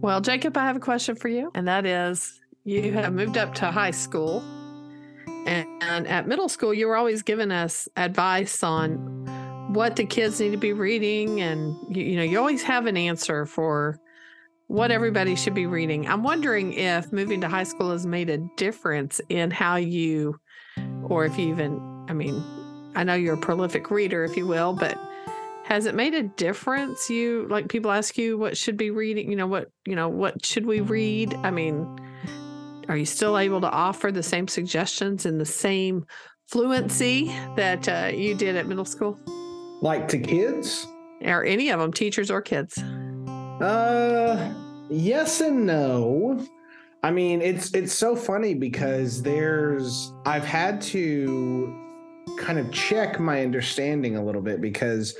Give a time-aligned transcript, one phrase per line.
[0.00, 3.52] Well, Jacob, I have a question for you, and that is you have moved up
[3.54, 4.44] to high school.
[5.26, 8.94] And, and at middle school, you were always giving us advice on
[9.72, 11.40] what the kids need to be reading.
[11.40, 13.98] And, you, you know, you always have an answer for
[14.68, 16.06] what everybody should be reading.
[16.06, 20.38] I'm wondering if moving to high school has made a difference in how you,
[21.02, 22.40] or if you even, I mean,
[22.94, 24.96] I know you're a prolific reader, if you will, but
[25.68, 29.36] has it made a difference you like people ask you what should be reading you
[29.36, 31.34] know what you know what should we read?
[31.42, 31.98] I mean
[32.88, 36.06] are you still able to offer the same suggestions in the same
[36.46, 37.26] fluency
[37.56, 39.20] that uh, you did at middle school?
[39.82, 40.86] Like to kids?
[41.20, 42.78] Or any of them teachers or kids?
[43.60, 44.54] Uh
[44.88, 46.42] yes and no.
[47.02, 51.87] I mean it's it's so funny because there's i've had to
[52.36, 55.14] kind of check my understanding a little bit because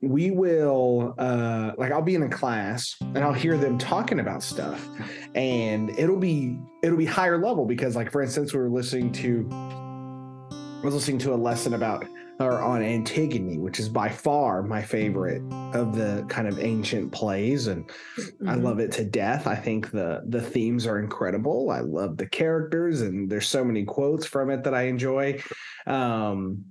[0.00, 4.42] we will uh like I'll be in a class and I'll hear them talking about
[4.42, 4.86] stuff
[5.34, 9.48] and it'll be it'll be higher level because like for instance we were listening to
[9.50, 12.04] I was listening to a lesson about
[12.38, 15.42] or on Antigone, which is by far my favorite
[15.74, 18.48] of the kind of ancient plays, and mm-hmm.
[18.48, 19.46] I love it to death.
[19.46, 21.70] I think the the themes are incredible.
[21.70, 25.42] I love the characters, and there's so many quotes from it that I enjoy.
[25.86, 26.64] Um,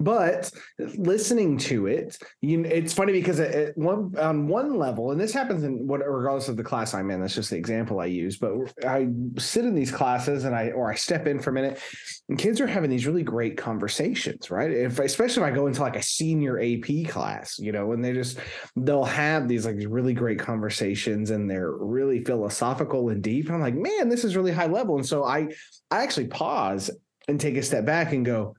[0.00, 0.50] but
[0.96, 5.62] listening to it you it's funny because it, one on one level and this happens
[5.62, 8.52] in what regardless of the class i'm in that's just the example i use but
[8.84, 9.06] i
[9.38, 11.80] sit in these classes and i or i step in for a minute
[12.28, 14.72] and kids are having these really great conversations right?
[14.72, 18.12] If especially if i go into like a senior ap class you know and they
[18.12, 18.38] just
[18.76, 23.60] they'll have these like really great conversations and they're really philosophical and deep and i'm
[23.60, 24.96] like man this is really high level.
[24.96, 25.48] And so i
[25.90, 26.90] i actually pause
[27.28, 28.56] and take a step back and go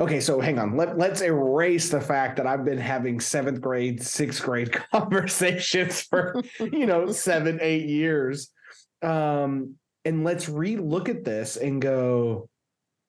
[0.00, 0.76] Okay, so hang on.
[0.76, 6.40] Let, let's erase the fact that I've been having seventh grade, sixth grade conversations for,
[6.60, 8.50] you know, seven, eight years.
[9.02, 9.74] Um,
[10.04, 12.48] and let's re-look at this and go,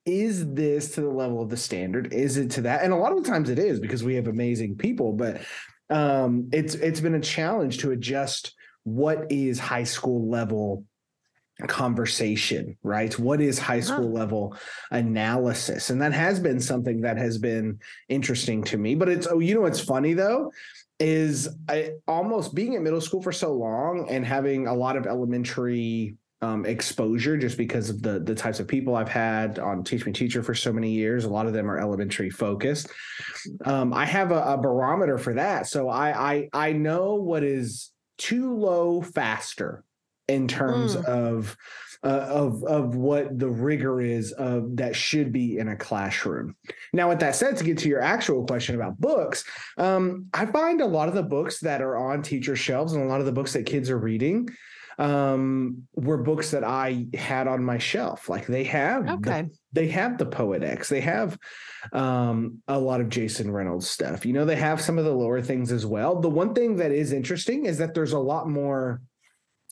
[0.06, 2.12] is this to the level of the standard?
[2.12, 2.84] Is it to that?
[2.84, 5.42] And a lot of the times it is because we have amazing people, but
[5.92, 10.86] um, it's it's been a challenge to adjust what is high school level
[11.68, 13.18] conversation, right?
[13.20, 14.56] What is high school level
[14.92, 15.90] analysis?
[15.90, 18.96] And that has been something that has been interesting to me.
[18.96, 20.52] But it's, oh, you know, what's funny though,
[21.00, 25.06] is I almost being at middle school for so long and having a lot of
[25.06, 30.06] elementary um, exposure just because of the the types of people I've had on Teach
[30.06, 31.26] Me Teacher for so many years.
[31.26, 32.88] A lot of them are elementary focused.
[33.66, 37.92] Um, I have a, a, barometer for that, so I, I I know what is
[38.18, 39.84] too low faster
[40.30, 41.04] in terms mm.
[41.06, 41.58] of
[42.04, 46.56] uh, of of what the rigor is of that should be in a classroom.
[46.94, 49.44] Now, with that said, to get to your actual question about books,
[49.78, 53.08] um, I find a lot of the books that are on teacher shelves and a
[53.08, 54.48] lot of the books that kids are reading
[55.00, 58.30] um, were books that I had on my shelf.
[58.30, 61.38] Like they have, okay, the, they have the Poet X, they have
[61.94, 64.26] um, a lot of Jason Reynolds stuff.
[64.26, 66.20] You know, they have some of the lower things as well.
[66.20, 69.02] The one thing that is interesting is that there's a lot more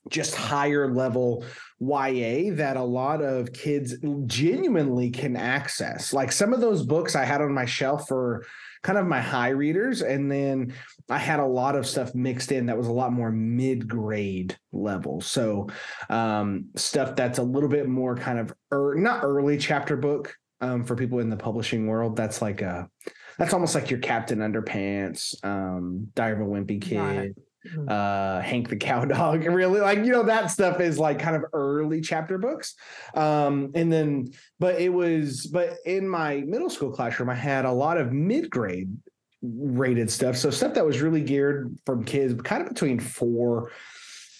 [0.09, 1.43] just higher level
[1.79, 3.95] YA that a lot of kids
[4.25, 6.13] genuinely can access.
[6.13, 8.45] Like some of those books I had on my shelf for
[8.83, 10.01] kind of my high readers.
[10.01, 10.73] And then
[11.09, 14.57] I had a lot of stuff mixed in that was a lot more mid grade
[14.71, 15.21] level.
[15.21, 15.67] So
[16.09, 20.83] um, stuff that's a little bit more kind of er, not early chapter book um,
[20.83, 22.15] for people in the publishing world.
[22.15, 22.89] That's like a,
[23.37, 27.35] that's almost like your Captain Underpants, um, Diary of a Wimpy Kid.
[27.67, 27.89] Mm-hmm.
[27.89, 31.43] uh hank the cow dog really like you know that stuff is like kind of
[31.53, 32.75] early chapter books.
[33.13, 37.71] Um and then but it was but in my middle school classroom i had a
[37.71, 38.95] lot of mid-grade
[39.41, 40.35] rated stuff.
[40.35, 43.71] So stuff that was really geared from kids kind of between four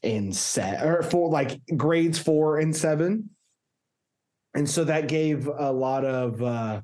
[0.04, 3.30] and set or four like grades four and seven.
[4.54, 6.82] And so that gave a lot of uh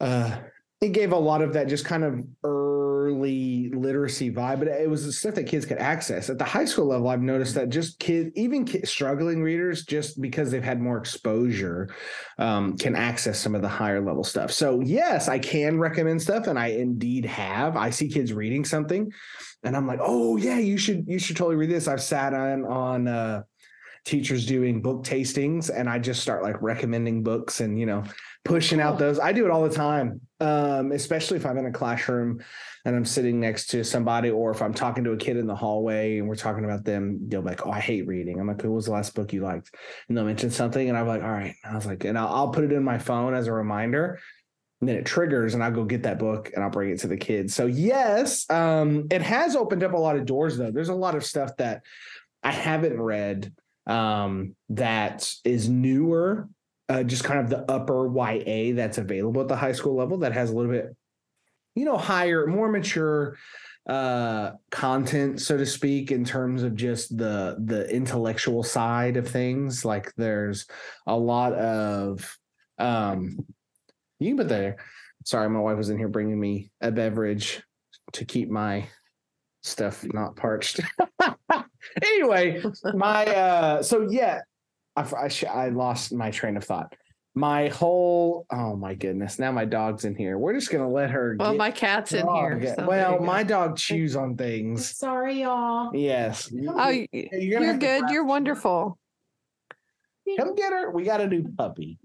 [0.00, 0.38] uh
[0.80, 2.24] it gave a lot of that just kind of
[3.06, 6.28] early literacy vibe, but it was stuff that kids could access.
[6.28, 10.20] At the high school level, I've noticed that just kids, even kids, struggling readers, just
[10.20, 11.88] because they've had more exposure,
[12.38, 14.50] um, can access some of the higher level stuff.
[14.50, 17.76] So, yes, I can recommend stuff, and I indeed have.
[17.76, 19.10] I see kids reading something,
[19.62, 21.88] and I'm like, oh yeah, you should you should totally read this.
[21.88, 23.42] I've sat on on uh,
[24.04, 28.04] teachers doing book tastings, and I just start like recommending books, and you know
[28.46, 29.18] pushing out those.
[29.18, 32.42] I do it all the time, um, especially if I'm in a classroom
[32.84, 35.56] and I'm sitting next to somebody, or if I'm talking to a kid in the
[35.56, 37.28] hallway and we're talking about them.
[37.28, 39.42] They'll be like, "Oh, I hate reading." I'm like, "What was the last book you
[39.42, 39.74] liked?"
[40.08, 42.50] And they'll mention something, and I'm like, "All right." I was like, and I'll, I'll
[42.50, 44.20] put it in my phone as a reminder.
[44.80, 47.08] and then it triggers and I'll go get that book and I'll bring it to
[47.08, 47.54] the kids.
[47.54, 50.70] So yes, um, it has opened up a lot of doors though.
[50.70, 51.82] There's a lot of stuff that
[52.42, 53.52] I haven't read
[53.86, 56.48] um, that is newer,
[56.88, 60.32] uh, just kind of the upper YA that's available at the high school level that
[60.32, 60.96] has a little bit,
[61.74, 63.36] you know, higher, more mature
[63.86, 69.84] uh content so to speak in terms of just the the intellectual side of things.
[69.84, 70.66] Like there's
[71.06, 72.36] a lot of
[72.78, 73.38] um
[74.18, 74.78] you put there.
[75.24, 77.62] Sorry my wife was in here bringing me a beverage
[78.14, 78.88] to keep my
[79.62, 80.80] stuff not parched.
[82.02, 82.62] Anyway
[82.94, 84.40] my uh so yeah
[84.96, 86.94] i I, sh- I lost my train of thought
[87.34, 91.36] my whole oh my goodness now my dog's in here we're just gonna let her
[91.38, 92.54] Well, get- my cat's in here.
[92.58, 95.94] get- so well my dog chews on things Sorry, y'all.
[95.94, 98.04] yes Oh, you- You're you're good.
[98.10, 98.98] You're wonderful.
[100.38, 101.98] come get her we got a new puppy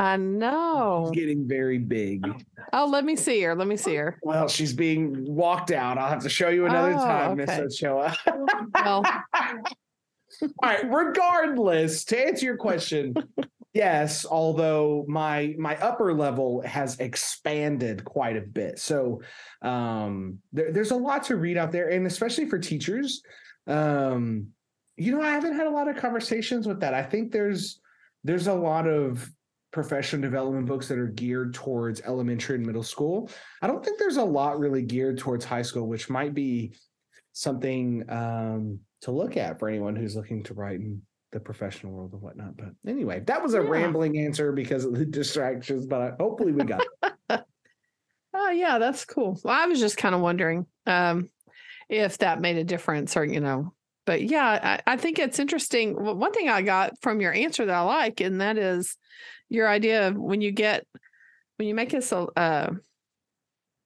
[0.00, 1.10] I know.
[1.12, 2.24] She's getting very big
[2.72, 3.54] Oh, let me see her.
[3.56, 4.18] Let me see her.
[4.22, 7.62] well she's being walked out i'll have to show you another Oh, time miss okay.
[7.62, 8.16] ochoa
[8.74, 9.04] Well,
[10.42, 10.84] All right.
[10.90, 13.14] Regardless, to answer your question,
[13.74, 14.26] yes.
[14.26, 19.22] Although my my upper level has expanded quite a bit, so
[19.62, 23.22] um, there, there's a lot to read out there, and especially for teachers.
[23.66, 24.48] Um,
[24.96, 26.94] you know, I haven't had a lot of conversations with that.
[26.94, 27.80] I think there's
[28.24, 29.30] there's a lot of
[29.70, 33.30] professional development books that are geared towards elementary and middle school.
[33.62, 36.74] I don't think there's a lot really geared towards high school, which might be
[37.32, 41.02] something um, to look at for anyone who's looking to write in
[41.32, 42.56] the professional world and whatnot.
[42.56, 43.68] But anyway, that was a Yeah.
[43.68, 47.14] rambling answer because of the distractions, but hopefully we got it.
[48.34, 49.38] oh yeah, that's cool.
[49.44, 51.28] Well, I was just kind of wondering um,
[51.88, 53.74] if that made a difference, or you know.
[54.06, 55.94] But yeah, I, I think it's interesting.
[56.02, 58.96] Well, One thing I got from your answer that I like, and that is
[59.50, 60.86] your idea of when you get
[61.56, 62.70] when you make this a uh,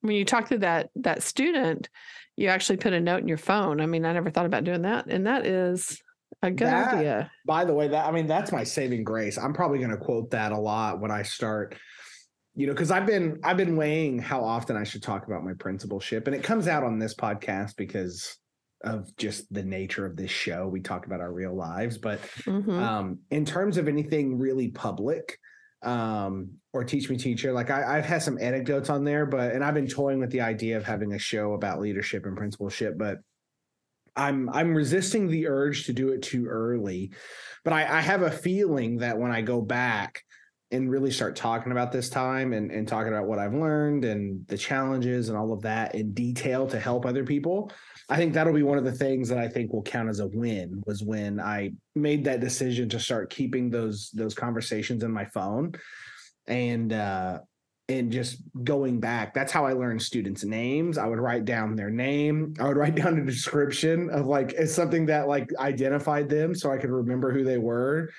[0.01, 1.89] when you talk to that that student,
[2.35, 3.79] you actually put a note in your phone.
[3.81, 6.01] I mean, I never thought about doing that, and that is
[6.41, 7.31] a good That- idea.
[7.45, 9.37] By the way, that I mean that's my saving grace.
[9.37, 11.75] I'm probably going to quote that a lot when I start
[12.55, 15.53] you know because I've been I've been weighing how often I should talk about my
[15.53, 18.37] principalship and it comes out on this podcast because
[18.83, 20.67] of just the nature of this show.
[20.67, 22.69] We talk about our real lives, but Mhm.
[22.79, 25.37] um in terms of anything really public
[25.83, 27.53] um or teach me teacher.
[27.53, 30.41] Like I, i've had some anecdotes on there but and i've been toying with the
[30.41, 33.19] idea of having a show about leadership and principalship but
[34.15, 37.11] i'm i'm resisting the urge to do it too early.
[37.63, 40.23] But i i have a feeling that when i go back
[40.73, 44.45] and really start talking about this time and, and talking about what I've learned and
[44.47, 47.71] the challenges and all of that in detail to help other people.
[48.09, 50.27] I think that'll be one of the things that I think will count as a
[50.27, 55.25] win was when I made that decision to start keeping those those conversations in my
[55.25, 55.73] phone
[56.47, 57.39] and uh
[57.89, 59.33] and just going back.
[59.33, 60.97] That's how i learned students names.
[60.97, 62.55] I would write down their name.
[62.59, 66.71] I would write down a description of like it's something that like identified them so
[66.71, 68.09] i could remember who they were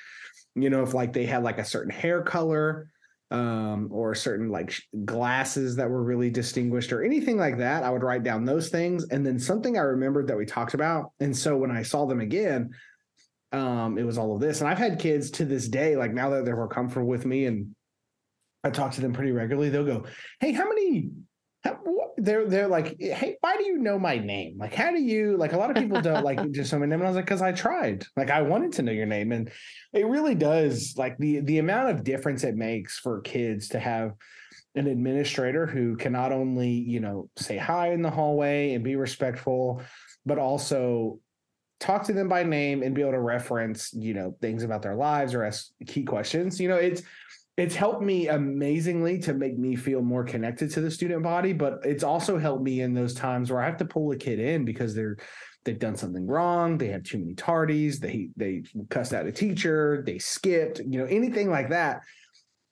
[0.55, 2.89] you know if like they had like a certain hair color
[3.31, 4.75] um or certain like
[5.05, 9.05] glasses that were really distinguished or anything like that i would write down those things.
[9.11, 12.21] And then something i remembered that we talked about and so when i saw them
[12.21, 12.71] again
[13.53, 14.61] um it was all of this.
[14.61, 17.47] And i've had kids to this day like now that they're more comfortable with me
[17.47, 17.75] and
[18.63, 20.05] i talk to them pretty regularly they'll go
[20.41, 21.11] hey how many
[21.65, 21.79] how,
[22.17, 24.59] they're they're like hey why do you know my name?
[24.59, 27.01] Like how do you like a lot of people don't like just know my name
[27.01, 28.05] and i was like because i tried.
[28.17, 29.33] Like i wanted to know your name.
[29.33, 29.51] And
[29.93, 34.13] it really does like the the amount of difference it makes for kids to have
[34.77, 38.97] an administrator who can not only you know say hi in the hallway and be
[38.97, 39.81] respectful
[40.27, 41.21] but also
[41.81, 44.95] talk to them by name and be able to reference you know things about their
[44.95, 46.61] lives or ask key questions.
[46.61, 47.03] You know it's
[47.57, 51.79] it's helped me amazingly to make me feel more connected to the student body but
[51.85, 54.65] it's also helped me in those times where i have to pull a kid in
[54.65, 55.17] because they're
[55.65, 60.03] they've done something wrong they have too many tardies they they cussed out a teacher
[60.07, 62.03] they skipped you know anything like that.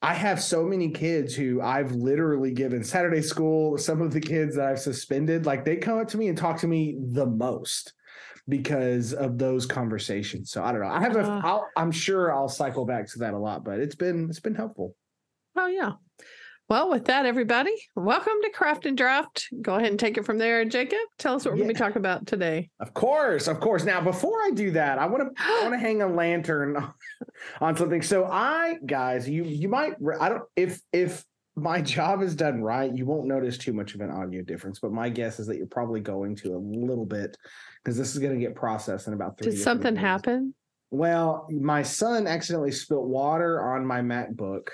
[0.05, 4.57] I have so many kids who i've literally given saturday school some of the kids
[4.57, 7.93] that i've suspended like they come up to me and talk to me the most
[8.49, 11.41] because of those conversations so i don't know i have a Uh.
[11.45, 14.55] I'll, i'm sure i'll cycle back to that a lot but it's been it's been
[14.55, 14.95] helpful
[15.57, 15.93] Oh, yeah.
[16.69, 19.49] Well, with that, everybody, welcome to Craft and Draft.
[19.61, 20.65] Go ahead and take it from there.
[20.65, 22.71] Jacob, tell us what we're going to be talking about today.
[22.81, 23.85] Of course, of course.
[23.85, 26.77] Now, before I do that, I want to want to hang a lantern
[27.61, 28.01] on something.
[28.01, 31.23] So, I guys, you you might I don't if if
[31.57, 34.79] my job is done right, you won't notice too much of an audio difference.
[34.79, 37.37] But my guess is that you're probably going to a little bit
[37.83, 39.53] because this is going to get processed in about three.
[39.53, 40.01] Did something ways.
[40.01, 40.55] happen?
[40.91, 44.69] Well, my son accidentally spilt water on my MacBook.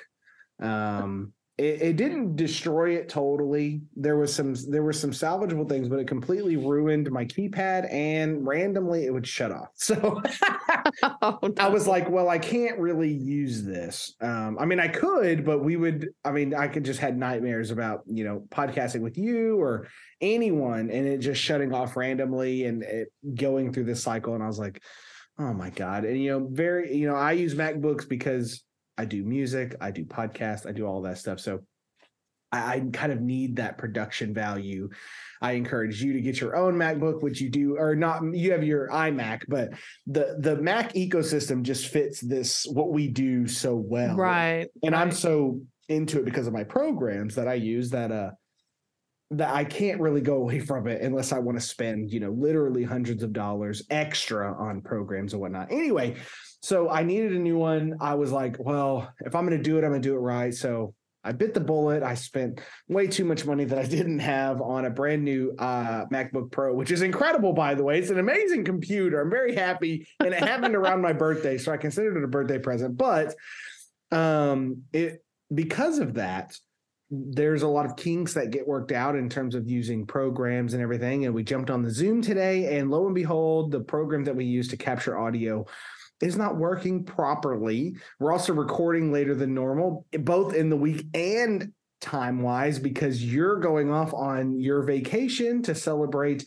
[0.60, 3.82] Um, it, it, didn't destroy it totally.
[3.96, 8.46] There was some there were some salvageable things, but it completely ruined my keypad and
[8.46, 9.68] randomly it would shut off.
[9.74, 10.22] So
[11.22, 11.52] oh, no.
[11.58, 14.14] I was like, well, I can't really use this.
[14.20, 16.10] Um, I mean, I could, but we would.
[16.24, 19.88] I mean, I could just had nightmares about you know podcasting with you or
[20.20, 24.34] anyone, and it just shutting off randomly and it going through this cycle.
[24.34, 24.80] And I was like,
[25.38, 26.04] oh my god.
[26.04, 28.62] And you know, very you know, I use MacBooks because
[28.98, 31.40] I do music, I do podcasts, I do all that stuff.
[31.40, 31.60] So
[32.50, 34.88] I, I, kind of need that production value.
[35.40, 38.22] I encourage you to get your own MacBook, which you do, or not.
[38.34, 39.70] You have your iMac, but
[40.06, 44.68] the the Mac ecosystem just fits this what we do so well, right?
[44.82, 45.00] And right.
[45.00, 48.30] I'm so into it because of my programs that I use that uh
[49.30, 52.30] that I can't really go away from it unless I want to spend, you know,
[52.30, 55.70] literally hundreds of dollars extra on programs and whatnot.
[55.70, 56.16] Anyway,
[56.60, 57.96] so I needed a new one.
[58.00, 60.20] I was like, well, if I'm going to do it, I'm going to do it
[60.20, 60.52] right.
[60.52, 62.02] So I bit the bullet.
[62.02, 66.06] I spent way too much money that I didn't have on a brand new uh,
[66.06, 67.98] MacBook Pro, which is incredible, by the way.
[67.98, 69.20] It's an amazing computer.
[69.20, 72.58] I'm very happy, and it happened around my birthday, so I considered it a birthday
[72.58, 72.96] present.
[72.96, 73.34] But
[74.10, 75.22] um, it
[75.54, 76.56] because of that,
[77.10, 80.82] there's a lot of kinks that get worked out in terms of using programs and
[80.82, 81.24] everything.
[81.24, 84.44] And we jumped on the Zoom today, and lo and behold, the program that we
[84.44, 85.66] use to capture audio
[86.20, 87.96] is not working properly.
[88.18, 93.58] We're also recording later than normal, both in the week and time wise, because you're
[93.58, 96.44] going off on your vacation to celebrate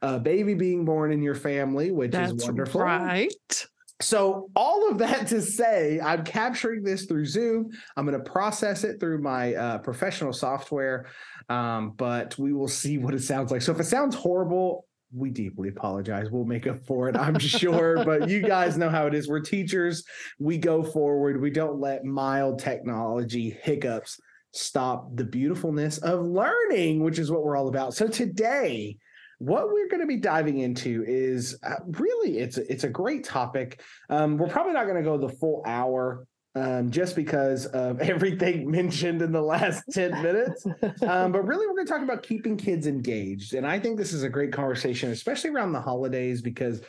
[0.00, 2.80] a baby being born in your family, which That's is wonderful.
[2.80, 3.66] Right.
[4.00, 7.70] So, all of that to say, I'm capturing this through Zoom.
[7.96, 11.06] I'm going to process it through my uh, professional software,
[11.48, 13.62] um, but we will see what it sounds like.
[13.62, 16.30] So, if it sounds horrible, we deeply apologize.
[16.30, 18.04] We'll make up for it, I'm sure.
[18.06, 19.28] but you guys know how it is.
[19.28, 20.04] We're teachers.
[20.38, 21.40] We go forward.
[21.40, 24.20] We don't let mild technology hiccups
[24.52, 27.94] stop the beautifulness of learning, which is what we're all about.
[27.94, 28.98] So today,
[29.38, 33.24] what we're going to be diving into is uh, really it's a, it's a great
[33.24, 33.82] topic.
[34.08, 38.70] Um, we're probably not going to go the full hour um, just because of everything
[38.70, 40.64] mentioned in the last 10 minutes.
[41.02, 43.54] Um, but really, we're going to talk about keeping kids engaged.
[43.54, 46.82] And I think this is a great conversation, especially around the holidays, because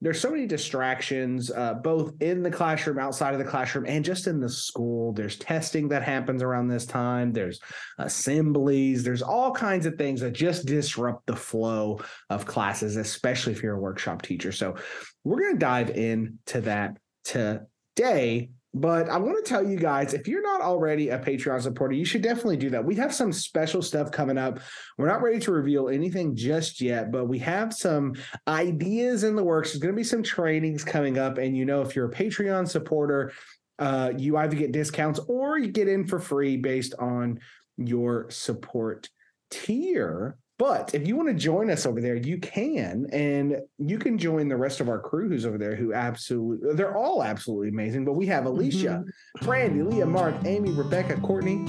[0.00, 4.26] there's so many distractions, uh, both in the classroom, outside of the classroom, and just
[4.26, 5.12] in the school.
[5.12, 7.60] There's testing that happens around this time, there's
[7.98, 12.00] assemblies, there's all kinds of things that just disrupt the flow
[12.30, 14.50] of classes, especially if you're a workshop teacher.
[14.50, 14.74] So,
[15.22, 20.26] we're going to dive into that today but I want to tell you guys if
[20.26, 22.84] you're not already a Patreon supporter, you should definitely do that.
[22.84, 24.60] We have some special stuff coming up.
[24.96, 28.14] We're not ready to reveal anything just yet, but we have some
[28.48, 29.72] ideas in the works.
[29.72, 31.36] There's going to be some trainings coming up.
[31.36, 33.32] And you know, if you're a Patreon supporter,
[33.78, 37.40] uh, you either get discounts or you get in for free based on
[37.76, 39.10] your support
[39.50, 40.38] tier.
[40.62, 44.46] But if you want to join us over there, you can, and you can join
[44.46, 48.04] the rest of our crew who's over there who absolutely, they're all absolutely amazing.
[48.04, 49.44] But we have Alicia, mm-hmm.
[49.44, 51.66] Brandy, Leah, Mark, Amy, Rebecca, Courtney,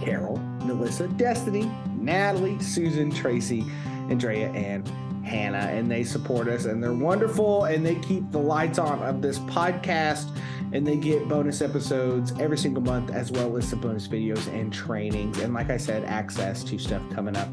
[0.00, 3.64] Carol, Melissa, Destiny, Natalie, Susan, Tracy,
[4.08, 4.88] Andrea, and
[5.26, 5.58] Hannah.
[5.58, 9.38] And they support us and they're wonderful and they keep the lights on of this
[9.40, 10.30] podcast
[10.72, 14.72] and they get bonus episodes every single month as well as some bonus videos and
[14.72, 17.48] trainings and like i said access to stuff coming up.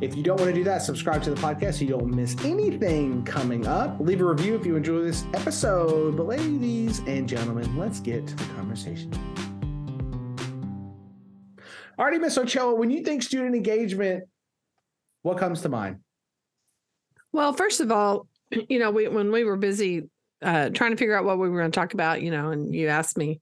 [0.00, 2.36] If you don't want to do that subscribe to the podcast so you don't miss
[2.44, 3.98] anything coming up.
[4.00, 6.16] Leave a review if you enjoy this episode.
[6.16, 9.10] But ladies and gentlemen let's get to the conversation.
[11.98, 14.24] Alrighty miss ochoa when you think student engagement
[15.22, 15.98] what comes to mind
[17.38, 18.26] well first of all
[18.68, 20.08] you know we when we were busy
[20.42, 22.74] uh, trying to figure out what we were going to talk about, you know, and
[22.74, 23.40] you asked me.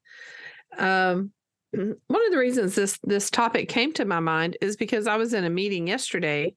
[0.79, 1.33] Um,
[1.73, 5.35] one of the reasons this this topic came to my mind is because I was
[5.35, 6.55] in a meeting yesterday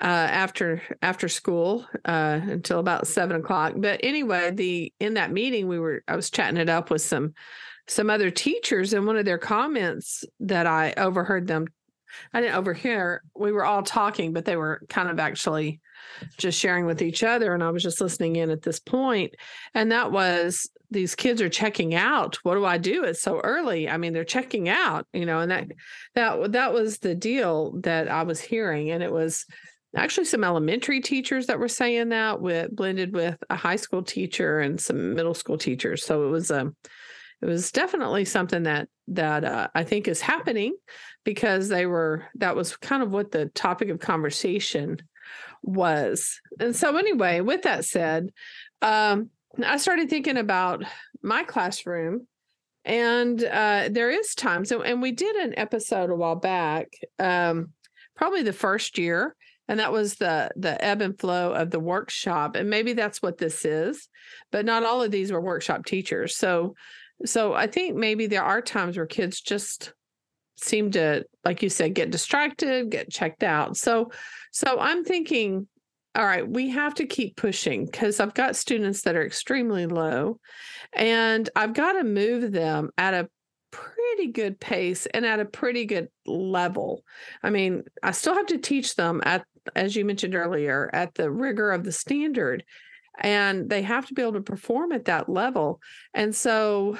[0.00, 3.74] uh, after after school uh, until about seven o'clock.
[3.76, 7.34] But anyway, the in that meeting we were I was chatting it up with some
[7.88, 11.66] some other teachers, and one of their comments that I overheard them.
[12.32, 13.22] I didn't overhear.
[13.36, 15.80] We were all talking, but they were kind of actually
[16.36, 19.34] just sharing with each other and i was just listening in at this point
[19.74, 22.36] and that was these kids are checking out.
[22.44, 23.04] What do i do?
[23.04, 23.90] It's so early.
[23.90, 25.66] I mean they're checking out you know and that
[26.14, 29.44] that that was the deal that i was hearing and it was
[29.96, 34.60] actually some elementary teachers that were saying that with blended with a high school teacher
[34.60, 36.04] and some middle school teachers.
[36.04, 36.76] So it was a um,
[37.40, 40.76] it was definitely something that that uh, I think is happening
[41.24, 44.98] because they were that was kind of what the topic of conversation
[45.68, 46.40] was.
[46.58, 48.30] And so, anyway, with that said,
[48.82, 49.30] um,
[49.64, 50.84] I started thinking about
[51.22, 52.26] my classroom
[52.88, 57.72] And uh, there is times, and, and we did an episode a while back, um,
[58.16, 59.36] probably the first year,
[59.68, 62.56] and that was the the ebb and flow of the workshop.
[62.56, 64.08] And maybe that's what this is,
[64.50, 66.34] but not all of these were workshop teachers.
[66.36, 66.74] So,
[67.26, 69.92] so I think maybe there are times where kids just
[70.60, 73.76] seem to, like you said, get distracted, get checked out.
[73.76, 74.10] So,
[74.52, 75.66] so I'm thinking
[76.14, 80.40] all right, we have to keep pushing because I've got students that are extremely low
[80.92, 83.28] and I've got to move them at a
[83.70, 87.04] pretty good pace and at a pretty good level.
[87.42, 89.44] I mean, I still have to teach them at,
[89.76, 92.64] as you mentioned earlier, at the rigor of the standard.
[93.20, 95.80] And they have to be able to perform at that level.
[96.14, 96.98] And so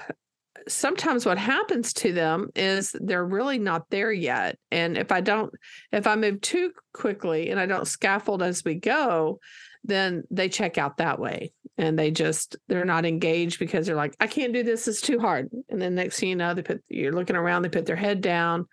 [0.67, 4.59] sometimes what happens to them is they're really not there yet.
[4.71, 5.53] And if I don't,
[5.93, 9.41] if I move too quickly and I don't scaffold as we go,
[9.85, 11.53] then they check out that way.
[11.77, 14.89] And they just they're not engaged because they're like i can't do this.
[14.89, 15.51] It's too hard.
[15.69, 18.21] And then next thing you know they put you're looking around they put their head
[18.21, 18.67] down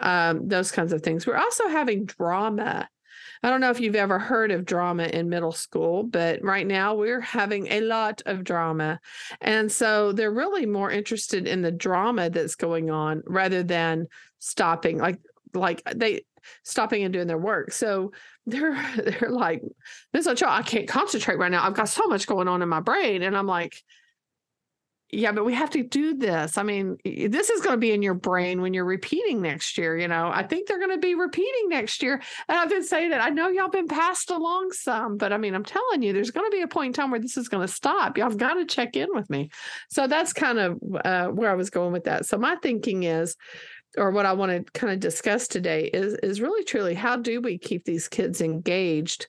[0.00, 1.26] um, those kinds of things.
[1.26, 2.88] We're also having drama
[3.42, 6.94] I don't know if you've ever heard of drama in middle school, but right now
[6.94, 9.00] we're having a lot of drama.
[9.40, 14.06] And so they're really more interested in the drama that's going on rather than
[14.38, 15.18] stopping like
[15.52, 16.22] like uh, they
[16.62, 17.72] stopping and doing their work.
[17.72, 18.12] So
[18.46, 19.62] they're they're like,
[20.12, 21.64] Miss Ochoa, I can't concentrate right now.
[21.64, 23.22] I've got so much going on in my brain.
[23.22, 23.82] And I'm like,
[25.12, 26.56] yeah, but we have to do this.
[26.56, 29.96] I mean, this is going to be in your brain when you're repeating next year.
[29.96, 32.22] You know, I think they're going to be repeating next year.
[32.48, 33.16] And I've been saying it.
[33.16, 36.50] I know y'all been passed along some, but I mean, I'm telling you, there's going
[36.50, 38.16] to be a point in time where this is going to stop.
[38.16, 39.50] Y'all have got to check in with me.
[39.88, 42.26] So that's kind of uh, where I was going with that.
[42.26, 43.36] So my thinking is,
[43.98, 47.40] or what I want to kind of discuss today is is really truly how do
[47.40, 49.26] we keep these kids engaged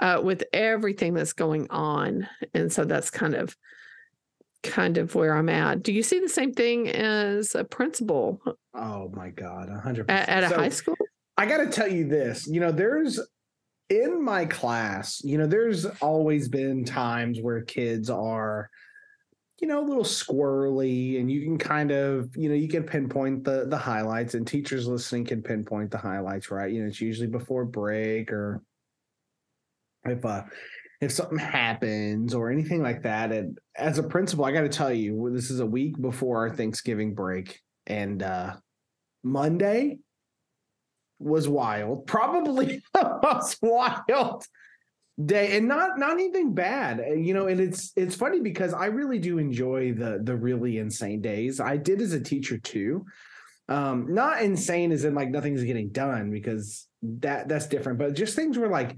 [0.00, 3.56] uh, with everything that's going on, and so that's kind of
[4.62, 5.82] kind of where I'm at.
[5.82, 8.40] Do you see the same thing as a principal?
[8.74, 10.04] Oh my God, 100%.
[10.08, 10.96] At, at a so, high school?
[11.36, 13.20] I got to tell you this you know, there's
[13.90, 18.70] in my class, you know, there's always been times where kids are,
[19.60, 23.44] you know, a little squirrely and you can kind of, you know, you can pinpoint
[23.44, 26.72] the the highlights and teachers listening can pinpoint the highlights, right?
[26.72, 28.62] You know, it's usually before break or
[30.04, 30.42] if uh
[31.02, 33.32] if something happens or anything like that.
[33.32, 36.50] And as a principal, I got to tell you, this is a week before our
[36.50, 38.54] Thanksgiving break, and uh,
[39.24, 39.98] Monday
[41.18, 42.06] was wild.
[42.06, 44.44] Probably the most wild
[45.22, 47.48] day, and not not anything bad, you know.
[47.48, 51.58] And it's it's funny because I really do enjoy the the really insane days.
[51.58, 53.04] I did as a teacher too.
[53.68, 58.36] Um, not insane as in like nothing's getting done because that that's different, but just
[58.36, 58.96] things were like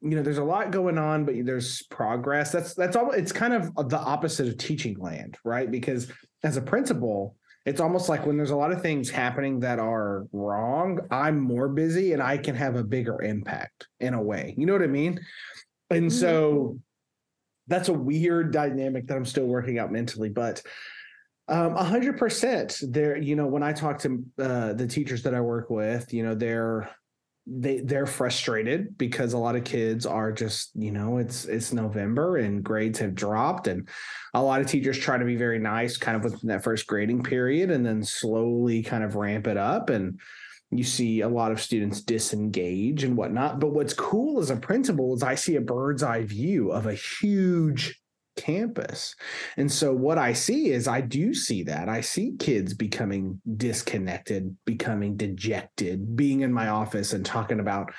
[0.00, 3.52] you know there's a lot going on but there's progress that's that's all it's kind
[3.52, 6.10] of the opposite of teaching land right because
[6.44, 7.34] as a principal
[7.66, 11.68] it's almost like when there's a lot of things happening that are wrong i'm more
[11.68, 14.86] busy and i can have a bigger impact in a way you know what i
[14.86, 15.18] mean
[15.90, 16.18] and mm-hmm.
[16.18, 16.78] so
[17.66, 20.62] that's a weird dynamic that i'm still working out mentally but
[21.50, 22.78] um, a hundred percent.
[22.82, 26.22] There, you know, when I talk to uh, the teachers that I work with, you
[26.22, 26.90] know, they're
[27.50, 32.36] they they're frustrated because a lot of kids are just you know it's it's november
[32.36, 33.88] and grades have dropped and
[34.34, 37.22] a lot of teachers try to be very nice kind of within that first grading
[37.22, 39.90] period and then slowly kind of ramp it up.
[39.90, 40.20] And
[40.70, 43.58] you see a lot of students disengage and whatnot.
[43.58, 46.94] But what's cool as a principal is i see a bird's eye view of a
[46.94, 48.00] huge
[48.38, 49.16] campus.
[49.56, 51.88] And so what I see is I do see that.
[51.88, 57.92] I see kids becoming disconnected, becoming dejected, being in my office and talking about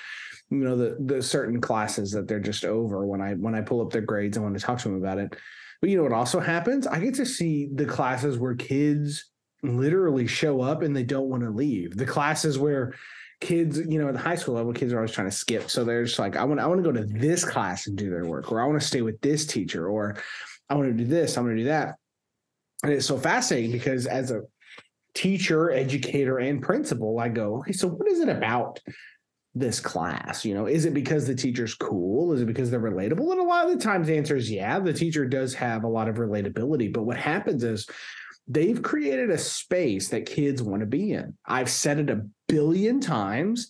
[0.50, 3.82] you know the the certain classes that they're just over when I when I pull
[3.82, 5.36] up their grades I want to talk to them about it.
[5.82, 6.88] But you know what also happens?
[6.88, 9.30] I get to see the classes where kids
[9.62, 11.96] literally show up and they don't want to leave.
[11.96, 12.94] The classes where
[13.42, 15.70] kids, you know, at the high school level, kids are always trying to skip.
[15.70, 18.10] So they're just like, I want, I want to go to this class and do
[18.10, 20.18] their work, or I want to stay with this teacher, or
[20.70, 21.96] I want to do this, I'm going to do that.
[22.84, 24.42] And it's so fascinating because as a
[25.14, 28.80] teacher, educator, and principal, I go, okay, so what is it about
[29.56, 30.46] this class?
[30.46, 32.32] You know, is it because the teacher's cool?
[32.34, 33.32] Is it because they're relatable?
[33.32, 35.90] And a lot of the times the answer is yeah, the teacher does have a
[35.90, 36.94] lot of relatability.
[36.94, 37.88] But what happens is
[38.50, 41.38] they've created a space that kids want to be in.
[41.46, 43.70] I've said it a billion times.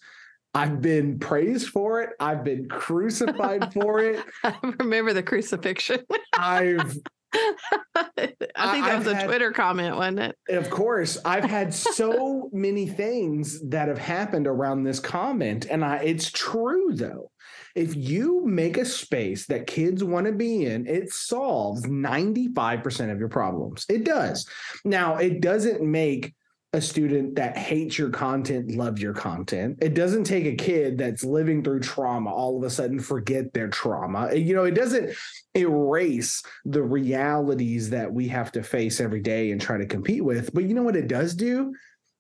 [0.55, 2.11] I've been praised for it.
[2.19, 4.25] I've been crucified for it.
[4.43, 5.99] I remember the crucifixion.
[6.33, 6.97] I've
[7.35, 10.35] I think that was a Twitter comment, wasn't it?
[10.49, 11.17] Of course.
[11.23, 15.67] I've had so many things that have happened around this comment.
[15.69, 17.31] And I it's true though.
[17.75, 23.19] If you make a space that kids want to be in, it solves 95% of
[23.19, 23.85] your problems.
[23.89, 24.47] It does.
[24.85, 26.33] Now, it doesn't make
[26.73, 29.77] a student that hates your content love your content.
[29.81, 33.69] It doesn't take a kid that's living through trauma all of a sudden forget their
[33.69, 34.35] trauma.
[34.35, 35.15] You know, it doesn't
[35.55, 40.53] erase the realities that we have to face every day and try to compete with.
[40.53, 41.73] But you know what it does do?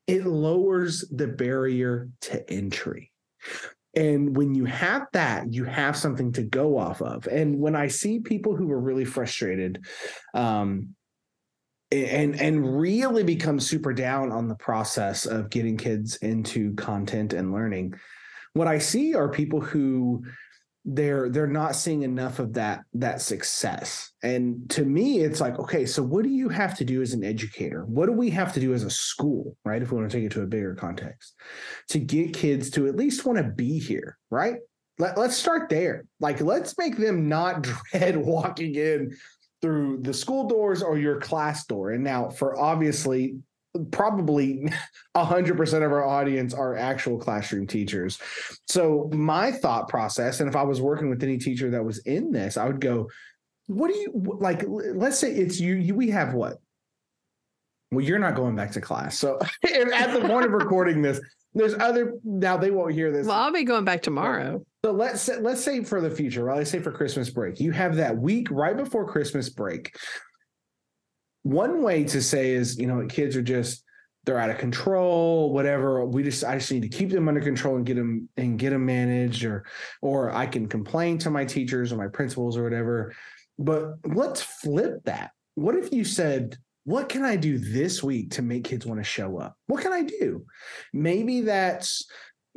[0.07, 3.11] It lowers the barrier to entry.
[3.95, 7.27] And when you have that, you have something to go off of.
[7.27, 9.83] And when I see people who are really frustrated,
[10.33, 10.95] um,
[11.91, 17.51] and and really become super down on the process of getting kids into content and
[17.51, 17.93] learning
[18.53, 20.23] what i see are people who
[20.95, 24.11] they're they're not seeing enough of that that success.
[24.23, 27.23] And to me it's like okay so what do you have to do as an
[27.23, 27.85] educator?
[27.85, 29.81] What do we have to do as a school right?
[29.81, 31.35] If we want to take it to a bigger context
[31.89, 34.55] to get kids to at least want to be here right?
[34.97, 36.05] Let, let's start there.
[36.19, 39.15] Like let's make them not dread walking in
[39.61, 41.91] through the school doors or your class door.
[41.91, 43.35] And now, for obviously,
[43.91, 44.71] probably
[45.15, 48.19] 100% of our audience are actual classroom teachers.
[48.67, 52.31] So, my thought process, and if I was working with any teacher that was in
[52.31, 53.09] this, I would go,
[53.67, 54.63] What do you like?
[54.67, 56.57] Let's say it's you, you we have what?
[57.91, 59.17] Well, you're not going back to class.
[59.17, 61.19] So, at the point of recording this,
[61.53, 63.27] there's other now they won't hear this.
[63.27, 64.63] Well, I'll be going back tomorrow.
[64.85, 66.57] So let's say, let's say for the future, right?
[66.57, 69.93] Let's say for Christmas break, you have that week right before Christmas break.
[71.49, 73.83] One way to say is, you know, kids are just
[74.23, 76.05] they're out of control, whatever.
[76.05, 78.69] We just I just need to keep them under control and get them and get
[78.69, 79.65] them managed, or
[80.03, 83.15] or I can complain to my teachers or my principals or whatever.
[83.57, 85.31] But let's flip that.
[85.55, 89.03] What if you said, what can I do this week to make kids want to
[89.03, 89.55] show up?
[89.65, 90.45] What can I do?
[90.93, 92.05] Maybe that's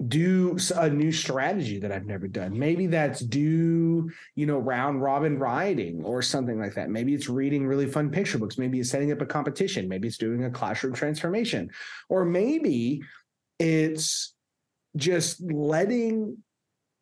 [0.08, 2.58] do a new strategy that I've never done.
[2.58, 6.90] Maybe that's do, you know, round robin writing or something like that.
[6.90, 8.58] Maybe it's reading really fun picture books.
[8.58, 9.88] Maybe it's setting up a competition.
[9.88, 11.70] Maybe it's doing a classroom transformation.
[12.08, 13.02] Or maybe
[13.58, 14.34] it's
[14.96, 16.38] just letting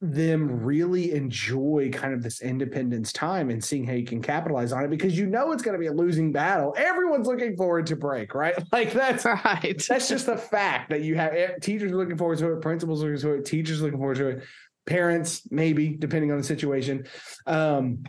[0.01, 4.83] them really enjoy kind of this independence time and seeing how you can capitalize on
[4.83, 6.75] it because you know it's going to be a losing battle.
[6.79, 8.55] Everyone's looking forward to break, right?
[8.73, 9.83] Like that's right.
[9.89, 13.19] That's just the fact that you have eh, teachers looking forward to it, principals looking
[13.19, 14.45] forward to it, teachers looking forward to it,
[14.87, 17.07] parents maybe depending on the situation.
[17.47, 18.05] Um,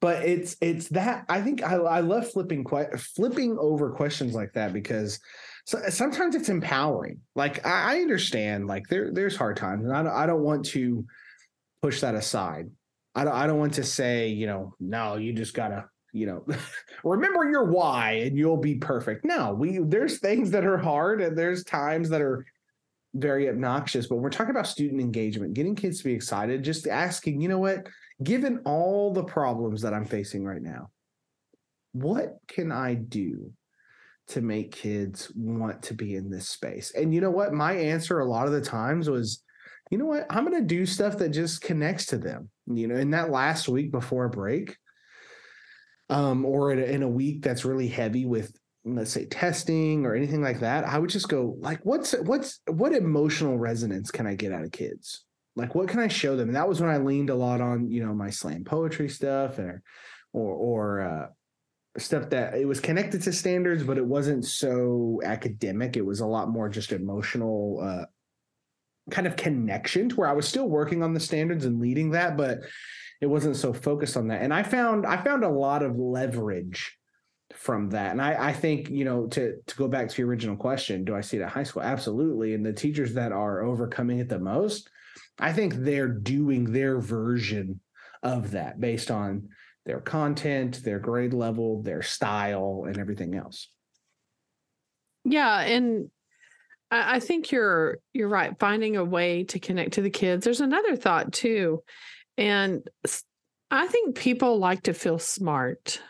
[0.00, 4.52] but it's it's that I think I, I love flipping quite flipping over questions like
[4.52, 5.18] that because
[5.66, 7.20] so uh, sometimes it's empowering.
[7.34, 10.64] Like I, I understand, like there there's hard times, and I don't, I don't want
[10.66, 11.04] to
[11.82, 12.70] push that aside.
[13.14, 16.46] I don't I don't want to say you know no you just gotta you know
[17.04, 19.24] remember your why and you'll be perfect.
[19.24, 22.46] No, we there's things that are hard and there's times that are
[23.14, 27.40] very obnoxious, but we're talking about student engagement, getting kids to be excited, just asking,
[27.40, 27.86] you know what,
[28.22, 30.90] given all the problems that I'm facing right now,
[31.92, 33.52] what can I do
[34.28, 36.92] to make kids want to be in this space?
[36.94, 37.52] And you know what?
[37.52, 39.42] My answer a lot of the times was,
[39.90, 40.26] you know what?
[40.30, 42.50] I'm going to do stuff that just connects to them.
[42.66, 44.76] You know, in that last week before break,
[46.08, 50.14] um, or in a, in a week that's really heavy with let's say testing or
[50.14, 54.34] anything like that i would just go like what's what's what emotional resonance can i
[54.34, 55.24] get out of kids
[55.56, 57.90] like what can i show them and that was when i leaned a lot on
[57.90, 59.82] you know my slam poetry stuff or
[60.32, 61.26] or or uh,
[61.98, 66.26] stuff that it was connected to standards but it wasn't so academic it was a
[66.26, 68.04] lot more just emotional uh,
[69.10, 72.36] kind of connection to where i was still working on the standards and leading that
[72.36, 72.58] but
[73.20, 76.96] it wasn't so focused on that and i found i found a lot of leverage
[77.54, 78.12] from that.
[78.12, 81.14] And I, I think, you know, to to go back to your original question, do
[81.14, 81.82] I see it at high school?
[81.82, 82.54] Absolutely.
[82.54, 84.90] And the teachers that are overcoming it the most,
[85.38, 87.80] I think they're doing their version
[88.22, 89.48] of that based on
[89.86, 93.70] their content, their grade level, their style, and everything else.
[95.24, 96.10] Yeah, and
[96.90, 98.58] I, think you're you're right.
[98.58, 100.44] Finding a way to connect to the kids.
[100.44, 101.82] There's another thought too,
[102.36, 102.82] and
[103.70, 106.00] I think people like to feel smart.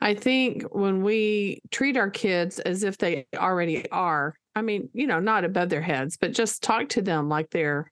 [0.00, 5.06] I think when we treat our kids as if they already are, I mean, you
[5.06, 7.90] know, not above their heads, but just talk to them like they're,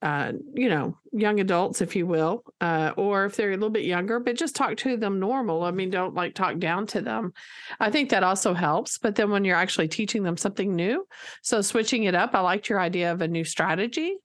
[0.00, 3.84] uh, you know, young adults, if you will, uh, or if they're a little bit
[3.84, 5.64] younger, but just talk to them normal.
[5.64, 7.32] I mean, don't like talk down to them.
[7.80, 8.98] I think that also helps.
[8.98, 11.06] But then when you're actually teaching them something new,
[11.42, 14.16] so switching it up, I liked your idea of a new strategy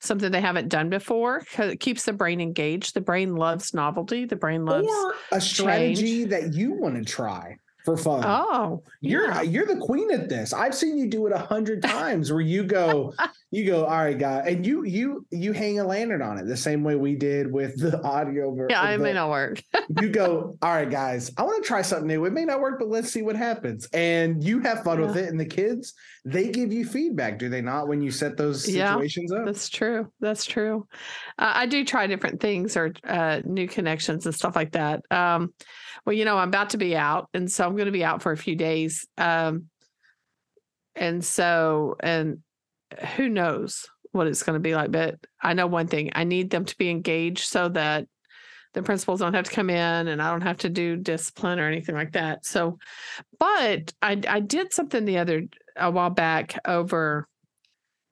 [0.00, 2.94] something they haven't done before because it keeps the brain engaged.
[2.94, 4.24] The brain loves novelty.
[4.24, 6.30] The brain loves or a strategy change.
[6.30, 8.22] that you want to try for fun.
[8.26, 9.40] Oh, you're yeah.
[9.40, 10.52] you're the queen at this.
[10.52, 13.14] I've seen you do it a hundred times where you go,
[13.50, 16.56] you go, all right, guy, and you you you hang a lantern on it the
[16.56, 18.54] same way we did with the audio.
[18.68, 19.62] Yeah, it may not work.
[19.96, 22.26] you go, all right, guys, I want to try something new.
[22.26, 23.88] It may not work, but let's see what happens.
[23.94, 25.30] And you have fun with it.
[25.30, 25.94] And the kids,
[26.26, 29.46] they give you feedback, do they not, when you set those Yeah, situations up?
[29.46, 30.12] That's true.
[30.20, 30.86] That's true.
[31.38, 35.00] Uh, I do try different things or uh, new connections and stuff like that.
[35.10, 35.54] Um,
[36.08, 38.22] well, you know, I'm about to be out, and so I'm going to be out
[38.22, 39.06] for a few days.
[39.18, 39.66] Um,
[40.96, 42.38] and so, and
[43.14, 44.90] who knows what it's going to be like?
[44.90, 48.06] But I know one thing: I need them to be engaged so that
[48.72, 51.68] the principals don't have to come in, and I don't have to do discipline or
[51.68, 52.46] anything like that.
[52.46, 52.78] So,
[53.38, 55.42] but I I did something the other
[55.76, 57.28] a while back over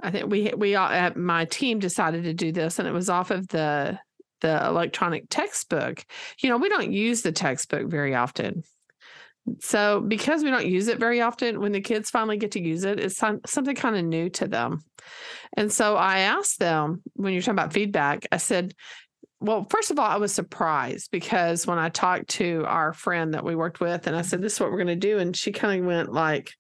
[0.03, 3.09] I think we we all at my team decided to do this, and it was
[3.09, 3.99] off of the
[4.47, 6.05] the electronic textbook.
[6.41, 8.63] You know, we don't use the textbook very often.
[9.61, 12.85] So because we don't use it very often, when the kids finally get to use
[12.85, 14.81] it, it's something kind of new to them.
[15.57, 18.75] And so I asked them when you're talking about feedback, I said,
[19.39, 23.45] well, first of all, I was surprised because when I talked to our friend that
[23.45, 25.53] we worked with, and I said, "This is what we're going to do," and she
[25.53, 26.53] kind of went like,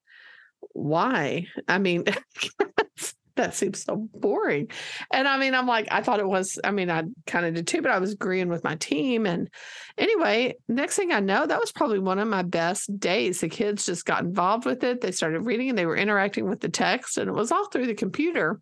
[0.74, 2.04] "Why?" I mean,
[3.36, 4.70] that seems so boring.
[5.12, 7.66] And I mean, I'm like, I thought it was, I mean, I kind of did
[7.66, 9.26] too, but I was agreeing with my team.
[9.26, 9.48] And
[9.96, 13.40] anyway, next thing I know, that was probably one of my best days.
[13.40, 15.00] The kids just got involved with it.
[15.00, 17.86] They started reading and they were interacting with the text, and it was all through
[17.86, 18.60] the computer.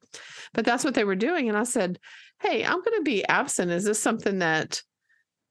[0.53, 1.49] But that's what they were doing.
[1.49, 1.99] And I said,
[2.41, 3.71] Hey, I'm going to be absent.
[3.71, 4.83] Is this something that,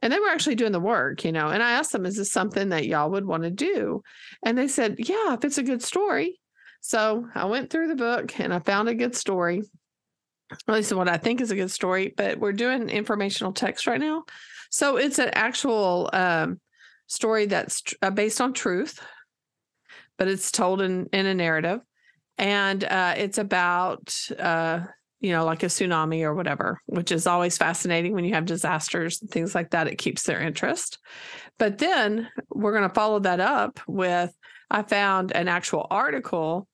[0.01, 1.47] and they were actually doing the work, you know.
[1.47, 4.03] And I asked them, Is this something that y'all would want to do?
[4.45, 6.39] And they said, Yeah, if it's a good story.
[6.85, 9.63] So I went through the book and I found a good story.
[10.67, 14.01] At least what I think is a good story, but we're doing informational text right
[14.01, 14.25] now.
[14.69, 16.59] So it's an actual um,
[17.07, 18.99] story that's tr- uh, based on truth,
[20.17, 21.79] but it's told in, in a narrative.
[22.37, 24.81] And uh, it's about, uh,
[25.21, 29.21] you know, like a tsunami or whatever, which is always fascinating when you have disasters
[29.21, 29.87] and things like that.
[29.87, 30.99] It keeps their interest.
[31.57, 34.35] But then we're going to follow that up with
[34.69, 36.67] I found an actual article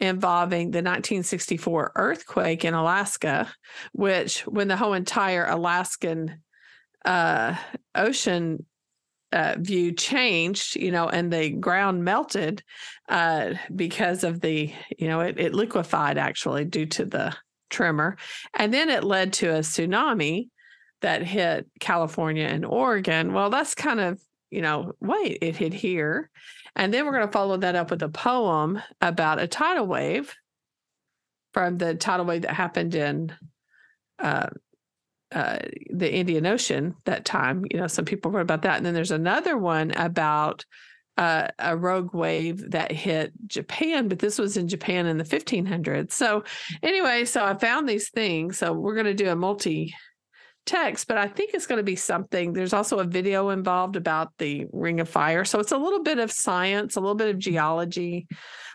[0.00, 3.52] involving the 1964 earthquake in Alaska,
[3.92, 6.42] which, when the whole entire Alaskan
[7.04, 7.56] uh,
[7.94, 8.64] ocean
[9.32, 12.62] uh, view changed, you know, and the ground melted
[13.08, 17.34] uh, because of the, you know, it, it liquefied actually due to the
[17.70, 18.16] tremor.
[18.54, 20.48] And then it led to a tsunami
[21.02, 23.32] that hit California and Oregon.
[23.32, 26.30] Well, that's kind of, you know, wait, it hit here.
[26.76, 30.34] And then we're going to follow that up with a poem about a tidal wave
[31.52, 33.34] from the tidal wave that happened in
[34.18, 34.48] uh,
[35.34, 35.58] uh,
[35.90, 37.64] the Indian Ocean that time.
[37.70, 38.76] You know, some people wrote about that.
[38.76, 40.64] And then there's another one about
[41.16, 46.12] uh, a rogue wave that hit Japan, but this was in Japan in the 1500s.
[46.12, 46.44] So,
[46.82, 48.58] anyway, so I found these things.
[48.58, 49.94] So, we're going to do a multi
[50.66, 52.52] text, but I think it's going to be something.
[52.52, 55.44] There's also a video involved about the Ring of Fire.
[55.44, 58.26] So it's a little bit of science, a little bit of geology,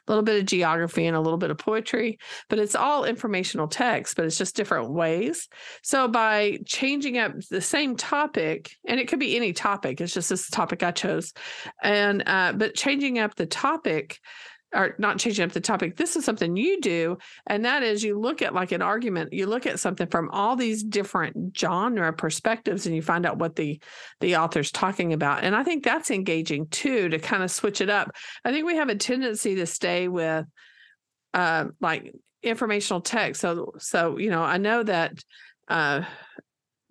[0.08, 2.18] a little bit of geography, and a little bit of poetry,
[2.50, 5.48] but it's all informational text, but it's just different ways.
[5.84, 10.30] So by changing up the same topic, and it could be any topic, it's just
[10.30, 11.34] this topic I chose,
[11.84, 14.20] and uh, but changing up the topic
[14.74, 15.98] or not changing up the topic.
[15.98, 19.34] This is something you do, and that is you look at like an argument.
[19.34, 23.56] You look at something from all these different genre perspectives, and you find out what
[23.56, 23.82] the
[24.20, 25.44] the author's talking about.
[25.44, 28.12] And I think that's engaging too to kind of switch it up.
[28.46, 30.46] I think we have a tendency to stay with
[31.34, 33.42] uh, like informational text.
[33.42, 35.24] So so you know I know that.
[35.68, 36.04] Uh,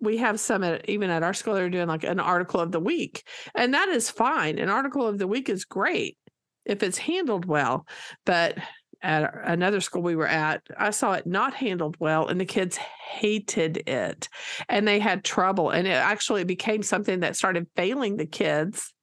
[0.03, 2.79] we have some at, even at our school they're doing like an article of the
[2.79, 6.17] week and that is fine an article of the week is great
[6.65, 7.85] if it's handled well.
[8.25, 8.57] But
[9.03, 12.77] at another school we were at, I saw it not handled well, and the kids
[12.77, 14.29] hated it,
[14.69, 15.71] and they had trouble.
[15.71, 18.93] And it actually became something that started failing the kids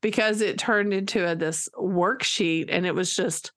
[0.00, 3.52] because it turned into a, this worksheet, and it was just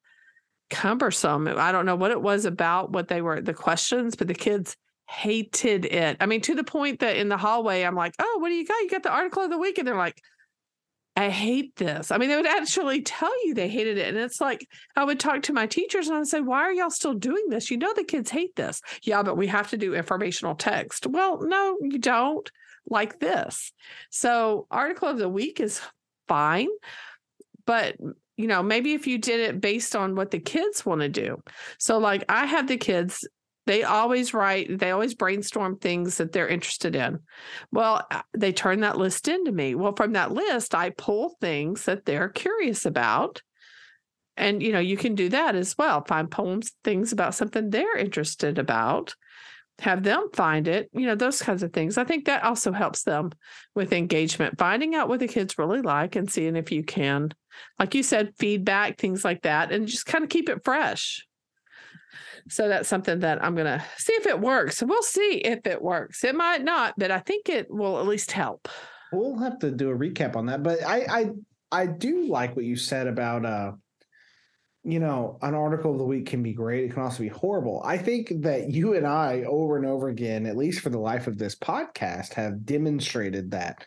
[0.70, 1.48] cumbersome.
[1.48, 4.78] I don't know what it was about what they were the questions, but the kids
[5.10, 6.18] hated it.
[6.22, 8.66] I mean, to the point that in the hallway, I'm like, "Oh, what do you
[8.66, 8.80] got?
[8.80, 10.22] You got the article of the week," and they're like.
[11.22, 12.10] I hate this.
[12.10, 14.08] I mean, they would actually tell you they hated it.
[14.08, 16.90] And it's like, I would talk to my teachers and I'd say, why are y'all
[16.90, 17.70] still doing this?
[17.70, 18.82] You know, the kids hate this.
[19.04, 21.06] Yeah, but we have to do informational text.
[21.06, 22.50] Well, no, you don't
[22.90, 23.72] like this.
[24.10, 25.80] So, article of the week is
[26.28, 26.70] fine.
[27.68, 27.98] But,
[28.36, 31.44] you know, maybe if you did it based on what the kids want to do.
[31.78, 33.28] So, like, I have the kids
[33.72, 37.20] they always write, they always brainstorm things that they're interested in.
[37.72, 39.76] Well, uh, they turn that list into me.
[39.76, 43.42] Well, from that list, I pull things that they're curious about
[44.38, 46.04] and you know, you can do that as well.
[46.04, 49.16] Find poems, things about something they're interested about.
[49.80, 51.98] Have them find it, you know, those kinds of things.
[51.98, 53.32] I think that also helps them
[53.74, 57.32] with engagement, finding out what the kids really like and seeing if you can,
[57.80, 61.26] like you said, feedback, things like that, and just kind of keep it fresh.
[62.52, 64.84] So that's something that I'm going to see if it works.
[64.84, 66.24] We'll see if it works.
[66.24, 68.68] It might not, but I think it will at least help.
[69.14, 70.64] We'll have to do a recap on that.
[70.64, 71.30] But I I
[71.72, 73.72] I do like what you said about uh
[74.84, 76.86] you know, an article of the week can be great.
[76.86, 77.84] It can also be horrible.
[77.86, 81.28] I think that you and I, over and over again, at least for the life
[81.28, 83.86] of this podcast, have demonstrated that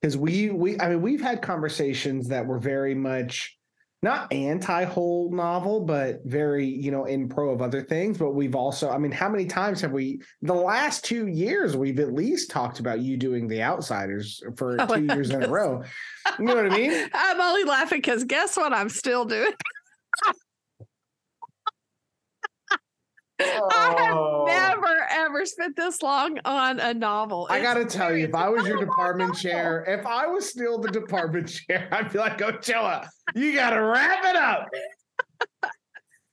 [0.00, 3.58] because we we I mean we've had conversations that were very much
[4.02, 8.16] not anti whole novel, but very, you know, in pro of other things.
[8.16, 12.00] But we've also, I mean, how many times have we, the last two years, we've
[12.00, 15.82] at least talked about you doing The Outsiders for oh, two years in a row.
[16.38, 17.08] You know what I mean?
[17.14, 19.52] I'm only laughing because guess what I'm still doing?
[23.40, 24.44] I have oh.
[24.46, 27.46] never ever spent this long on a novel.
[27.50, 30.78] I got to tell you, if I was your department chair, if I was still
[30.78, 34.68] the department chair, I'd be like, Ochoa, you got to wrap it up.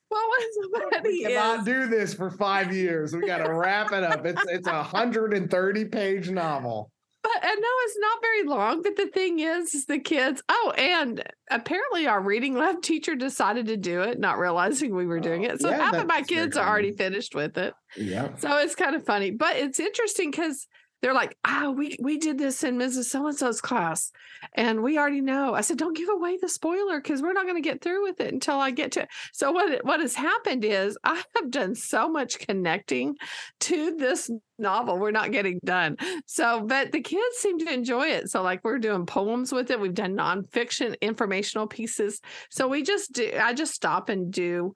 [0.10, 3.14] What was we cannot is, do this for five years.
[3.14, 4.26] We got to wrap it up.
[4.26, 6.92] It's it's a hundred and thirty page novel
[7.34, 8.82] but and no, it's not very long.
[8.82, 10.42] But the thing is, is the kids.
[10.50, 15.20] Oh, and apparently our reading lab teacher decided to do it, not realizing we were
[15.20, 15.62] doing it.
[15.62, 17.74] So yeah, half of my kids are already finished with it.
[17.96, 18.36] Yeah.
[18.38, 20.68] So it's kind of funny, but it's interesting because
[21.02, 23.06] they're like, oh, we we did this in Mrs.
[23.06, 24.12] So and So's class,
[24.54, 25.54] and we already know.
[25.54, 28.20] I said, don't give away the spoiler because we're not going to get through with
[28.20, 29.02] it until I get to.
[29.02, 29.10] It.
[29.34, 33.16] So what what has happened is I have done so much connecting
[33.62, 34.30] to this
[34.60, 34.98] novel.
[34.98, 35.98] We're not getting done.
[36.26, 38.30] So, but the kids seem to enjoy it.
[38.30, 39.80] So, like we're doing poems with it.
[39.80, 42.22] We've done nonfiction, informational pieces.
[42.50, 43.32] So we just do.
[43.40, 44.74] I just stop and do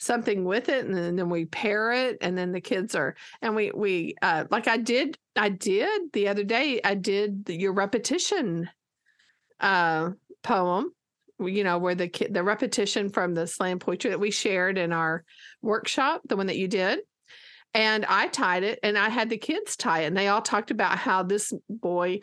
[0.00, 3.54] something with it and then, then we pair it and then the kids are and
[3.54, 7.74] we we uh like I did I did the other day I did the, your
[7.74, 8.68] repetition
[9.60, 10.10] uh
[10.42, 10.90] poem
[11.38, 14.90] you know where the kid the repetition from the slam poetry that we shared in
[14.90, 15.22] our
[15.60, 17.00] workshop the one that you did
[17.74, 20.70] and I tied it and I had the kids tie it and they all talked
[20.70, 22.20] about how this boy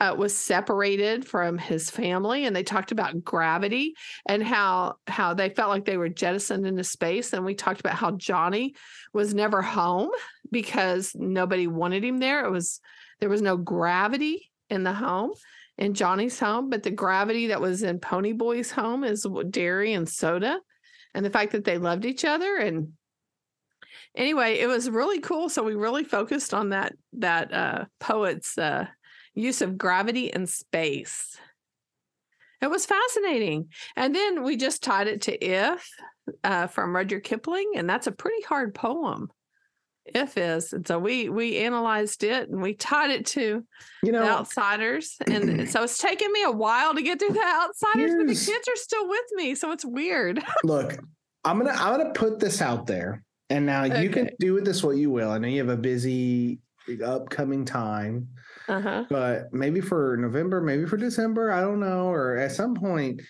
[0.00, 3.94] uh, was separated from his family and they talked about gravity
[4.26, 7.94] and how how they felt like they were jettisoned into space and we talked about
[7.94, 8.74] how Johnny
[9.12, 10.10] was never home
[10.50, 12.44] because nobody wanted him there.
[12.46, 12.80] It was
[13.20, 15.32] there was no gravity in the home
[15.76, 20.58] in Johnny's home but the gravity that was in Ponyboy's home is Darry and soda
[21.14, 22.92] and the fact that they loved each other and
[24.14, 25.50] anyway it was really cool.
[25.50, 28.86] So we really focused on that that uh poet's uh
[29.34, 31.36] use of gravity and space.
[32.60, 33.68] It was fascinating.
[33.96, 35.88] And then we just tied it to If
[36.44, 39.30] uh, from Rudyard Kipling, and that's a pretty hard poem.
[40.06, 40.72] If is.
[40.72, 43.64] And so we we analyzed it and we tied it to
[44.02, 45.16] you know outsiders.
[45.26, 48.68] And so it's taken me a while to get through the outsiders, but the kids
[48.68, 49.54] are still with me.
[49.54, 50.42] So it's weird.
[50.64, 50.98] look,
[51.44, 53.22] I'm gonna I'm gonna put this out there.
[53.50, 54.02] And now okay.
[54.02, 55.30] you can do with this what you will.
[55.30, 56.60] I know you have a busy
[57.04, 58.28] upcoming time.
[58.70, 59.04] Uh-huh.
[59.10, 63.20] But maybe for November, maybe for December, I don't know, or at some point,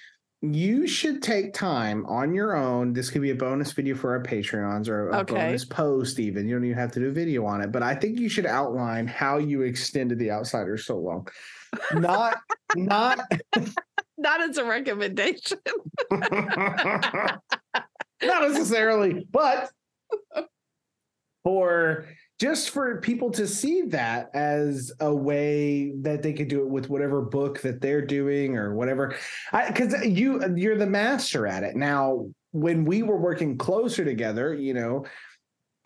[0.42, 2.92] you should take time on your own.
[2.92, 5.34] This could be a bonus video for our Patreons or a okay.
[5.34, 6.46] bonus post, even.
[6.46, 8.44] You don't even have to do a video on it, but I think you should
[8.44, 11.26] outline how you extended the outsiders so long.
[11.94, 12.38] Not,
[12.76, 13.20] not,
[14.18, 15.58] not as a recommendation.
[16.10, 17.40] not
[18.20, 19.70] necessarily, but
[21.44, 22.06] for
[22.40, 26.88] just for people to see that as a way that they could do it with
[26.88, 29.14] whatever book that they're doing or whatever.
[29.52, 31.76] Because you you're the master at it.
[31.76, 35.04] Now when we were working closer together you know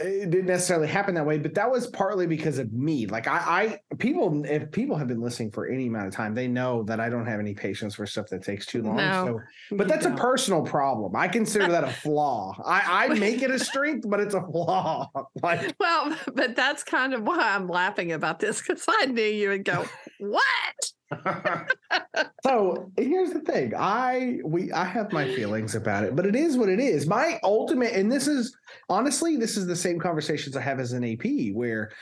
[0.01, 3.07] it didn't necessarily happen that way, but that was partly because of me.
[3.07, 6.49] Like I, I people, if people have been listening for any amount of time, they
[6.49, 8.97] know that I don't have any patience for stuff that takes too long.
[8.97, 10.15] No, so, but that's don't.
[10.15, 11.15] a personal problem.
[11.15, 12.57] I consider that a flaw.
[12.65, 15.11] I, I make it a strength, but it's a flaw.
[15.43, 19.51] Like, well, but that's kind of why I'm laughing about this because I knew you
[19.51, 19.85] would go,
[20.19, 20.93] what?
[22.45, 23.73] so here's the thing.
[23.77, 27.07] I we i have my feelings about it but it is what it is.
[27.07, 28.57] My ultimate and this is
[28.89, 31.93] honestly this is the same conversations i have as an ap where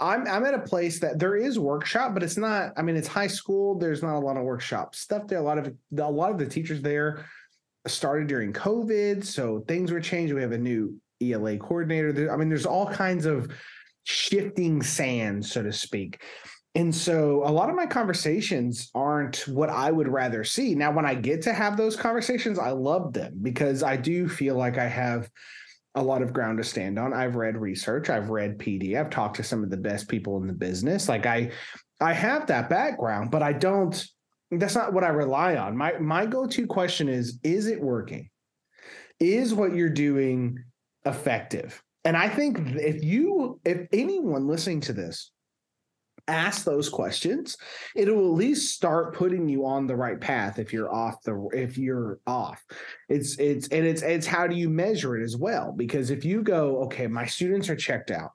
[0.00, 3.08] i'm i'm at a place that there is workshop but it's not i mean it's
[3.08, 3.78] high school.
[3.78, 5.38] There's not a lot of workshop stuff there.
[5.38, 7.26] A lot of a lot of the teachers there
[7.86, 10.32] started during covid so things were changed.
[10.32, 12.32] We have a new ela coordinator.
[12.32, 13.50] I mean there's all kinds of
[14.04, 16.22] shifting sand so to speak
[16.76, 20.74] and so a lot of my conversations are aren't what I would rather see.
[20.74, 24.56] Now, when I get to have those conversations, I love them because I do feel
[24.56, 25.30] like I have
[25.94, 27.14] a lot of ground to stand on.
[27.14, 30.46] I've read research, I've read PD, I've talked to some of the best people in
[30.46, 31.08] the business.
[31.08, 31.50] Like I
[31.98, 34.06] I have that background, but I don't
[34.50, 35.76] that's not what I rely on.
[35.76, 38.28] My my go-to question is is it working?
[39.18, 40.58] Is what you're doing
[41.06, 41.82] effective?
[42.04, 45.32] And I think if you if anyone listening to this
[46.28, 47.56] ask those questions
[47.94, 51.48] it will at least start putting you on the right path if you're off the
[51.52, 52.64] if you're off.
[53.08, 55.72] It's it's and it's it's how do you measure it as well?
[55.72, 58.32] Because if you go okay my students are checked out.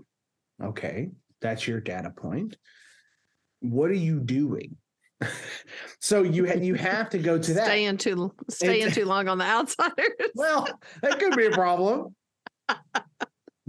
[0.63, 1.09] Okay
[1.41, 2.55] that's your data point.
[3.59, 4.77] What are you doing?
[6.03, 7.65] So you ha- you have to go to that.
[7.65, 10.31] Stay in too stay in too long on the outsiders.
[10.33, 10.67] Well
[11.03, 12.15] that could be a problem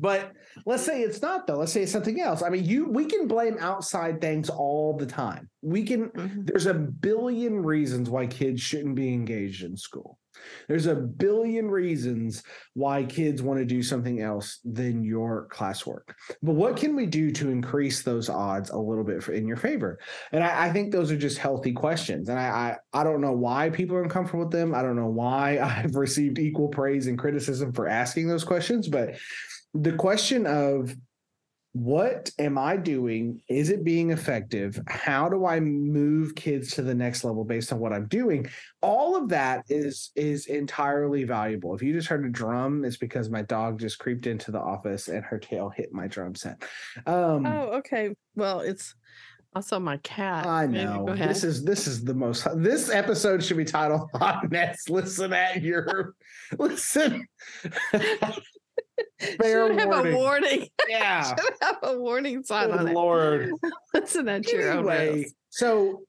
[0.03, 0.32] but
[0.66, 1.59] let's say it's not though.
[1.59, 2.42] Let's say it's something else.
[2.42, 5.48] I mean, you we can blame outside things all the time.
[5.62, 6.44] We can mm-hmm.
[6.44, 10.18] there's a billion reasons why kids shouldn't be engaged in school.
[10.66, 12.42] There's a billion reasons
[12.74, 16.14] why kids want to do something else than your classwork.
[16.42, 20.00] But what can we do to increase those odds a little bit in your favor?
[20.32, 22.28] And I, I think those are just healthy questions.
[22.28, 24.74] And I, I I don't know why people are uncomfortable with them.
[24.74, 29.14] I don't know why I've received equal praise and criticism for asking those questions, but
[29.75, 30.95] the question of
[31.75, 33.41] what am I doing?
[33.49, 34.79] Is it being effective?
[34.89, 38.47] How do I move kids to the next level based on what I'm doing?
[38.83, 41.75] All of that is is entirely valuable.
[41.75, 45.09] If you just heard a drum, it's because my dog just creeped into the office
[45.09, 46.62] and her tail hit my drum set.
[47.07, 48.14] Um, oh, okay.
[48.37, 48.95] Well, it's
[49.55, 50.47] also my cat.
[50.47, 51.07] I know.
[51.16, 52.47] This is this is the most.
[52.57, 56.14] This episode should be titled "Hot Mess." Listen at your
[56.59, 57.27] listen.
[59.40, 60.14] Fair Should have warning.
[60.14, 60.68] a warning.
[60.88, 61.22] Yeah.
[61.22, 63.51] Should have a warning sign Good on Lord.
[63.62, 63.72] it.
[63.95, 66.03] Listen at your anyway, So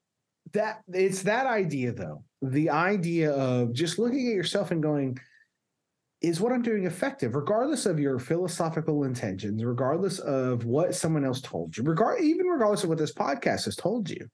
[0.53, 2.23] that it's that idea though.
[2.41, 5.17] The idea of just looking at yourself and going,
[6.21, 11.41] is what I'm doing effective, regardless of your philosophical intentions, regardless of what someone else
[11.41, 14.27] told you, regard even regardless of what this podcast has told you.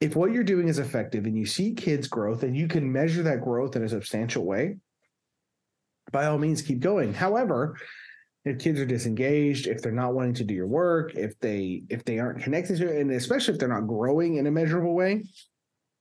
[0.00, 3.22] If what you're doing is effective and you see kids' growth and you can measure
[3.24, 4.76] that growth in a substantial way,
[6.12, 7.14] by all means keep going.
[7.14, 7.76] However,
[8.44, 12.04] if kids are disengaged, if they're not wanting to do your work, if they if
[12.04, 15.24] they aren't connected to it, and especially if they're not growing in a measurable way,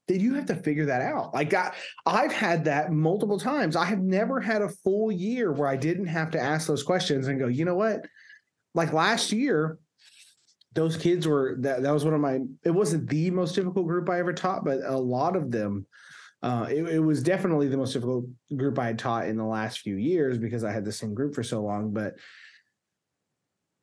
[0.08, 1.34] then you have to figure that out.
[1.34, 1.74] Like I,
[2.06, 3.76] I've had that multiple times.
[3.76, 7.28] I have never had a full year where I didn't have to ask those questions
[7.28, 8.06] and go, you know what?
[8.74, 9.80] Like last year,
[10.74, 14.10] those kids were that that was one of my it wasn't the most difficult group
[14.10, 15.86] I ever taught, but a lot of them
[16.44, 18.26] uh, it, it, was definitely the most difficult
[18.56, 21.34] group I had taught in the last few years because I had the same group
[21.34, 21.92] for so long.
[21.92, 22.16] But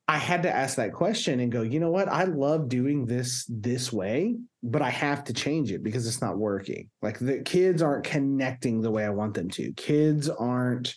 [0.06, 2.08] I had to ask that question and go, you know what?
[2.08, 6.38] I love doing this this way, but I have to change it because it's not
[6.38, 6.90] working.
[7.02, 9.72] Like the kids aren't connecting the way I want them to.
[9.72, 10.94] Kids aren't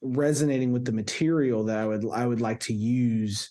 [0.00, 3.50] resonating with the material that I would I would like to use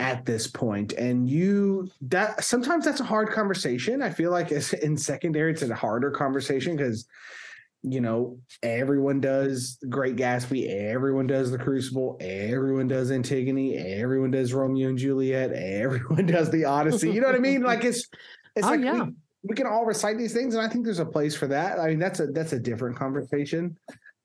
[0.00, 4.02] at this point and you that sometimes that's a hard conversation.
[4.02, 4.50] I feel like
[4.82, 7.06] in secondary it's a harder conversation because
[7.82, 14.52] you know everyone does great gatsby everyone does the crucible everyone does antigone everyone does
[14.52, 17.62] romeo and juliet everyone does the odyssey you know what i mean?
[17.62, 18.08] Like it's
[18.56, 19.04] it's oh, like yeah.
[19.04, 19.12] we,
[19.50, 21.78] we can all recite these things and i think there's a place for that.
[21.78, 23.78] I mean that's a that's a different conversation.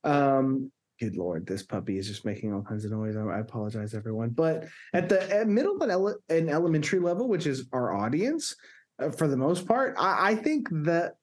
[0.03, 0.71] Um
[1.01, 3.15] good lord, this puppy is just making all kinds of noise.
[3.17, 4.29] I, apologize, everyone.
[4.29, 8.55] But at the at middle and, ele- and elementary level, which is our audience,
[9.01, 11.15] uh, for the most part, I, I think that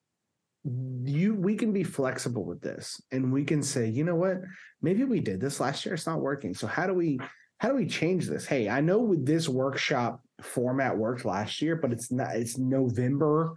[0.65, 4.41] you we can be flexible with this, and we can say, you know what,
[4.81, 6.53] maybe we did this last year, it's not working.
[6.53, 7.17] So how do we
[7.59, 8.45] how do we change this?
[8.45, 12.35] Hey, I know with this workshop format worked last year, but it's not.
[12.35, 13.55] It's November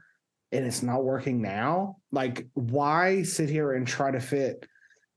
[0.53, 4.67] and it's not working now like why sit here and try to fit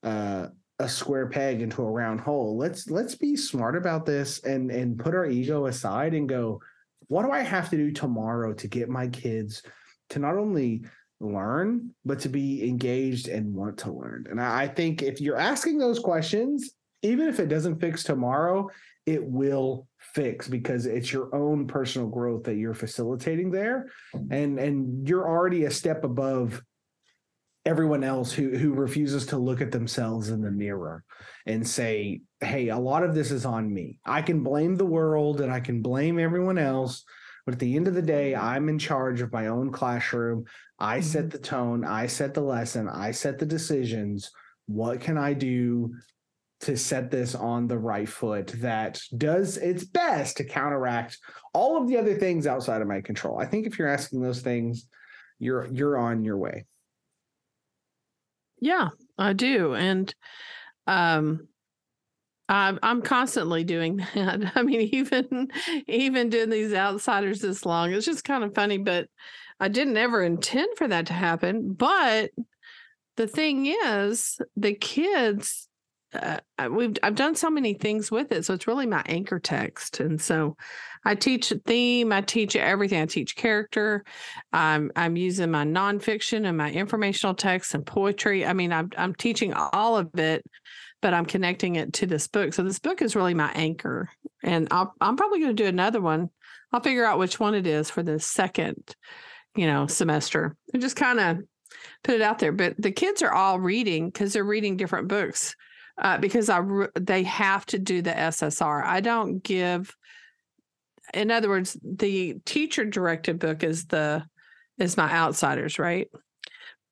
[0.01, 0.47] uh
[0.79, 2.57] a square peg into a round hole.
[2.57, 6.61] Let's let's be smart about this and and put our ego aside and go,
[7.07, 9.63] what do I have to do tomorrow to get my kids
[10.09, 10.83] to not only
[11.21, 14.27] learn but to be engaged and want to learn?
[14.29, 16.71] And I, I think if you're asking those questions,
[17.03, 18.69] even if it doesn't fix tomorrow,
[19.05, 23.91] it will fix because it's your own personal growth that you're facilitating there
[24.29, 26.61] and and you're already a step above
[27.65, 31.03] everyone else who who refuses to look at themselves in the mirror
[31.45, 35.41] and say hey a lot of this is on me i can blame the world
[35.41, 37.03] and i can blame everyone else
[37.45, 40.45] but at the end of the day i'm in charge of my own classroom
[40.79, 41.29] i set mm-hmm.
[41.29, 44.31] the tone i set the lesson i set the decisions
[44.67, 45.93] what can i do
[46.61, 51.17] to set this on the right foot that does its best to counteract
[51.53, 54.41] all of the other things outside of my control i think if you're asking those
[54.41, 54.87] things
[55.39, 56.65] you're you're on your way.
[58.65, 58.89] Yeah,
[59.19, 59.75] I do.
[59.75, 60.11] And
[60.87, 61.47] um
[62.47, 64.51] I'm I'm constantly doing that.
[64.55, 65.49] I mean, even
[65.87, 69.07] even doing these outsiders this long, it's just kind of funny, but
[69.59, 71.73] I didn't ever intend for that to happen.
[71.73, 72.31] But
[73.17, 75.64] the thing is, the kids
[76.15, 79.99] uh, we've I've done so many things with it, so it's really my anchor text,
[79.99, 80.55] and so
[81.05, 83.01] I teach a theme, I teach everything.
[83.01, 84.03] I teach character.
[84.51, 88.45] I'm I'm using my nonfiction and my informational text and poetry.
[88.45, 90.43] I mean, I'm I'm teaching all of it,
[91.01, 92.53] but I'm connecting it to this book.
[92.53, 94.09] So this book is really my anchor,
[94.43, 96.29] and I'll, I'm probably going to do another one.
[96.73, 98.95] I'll figure out which one it is for the second,
[99.55, 101.37] you know, semester, and just kind of
[102.03, 102.51] put it out there.
[102.51, 105.55] But the kids are all reading because they're reading different books
[105.97, 108.83] uh, because I re- they have to do the SSR.
[108.83, 109.95] I don't give.
[111.13, 114.25] In other words, the teacher directed book is the
[114.77, 116.09] is my outsiders, right?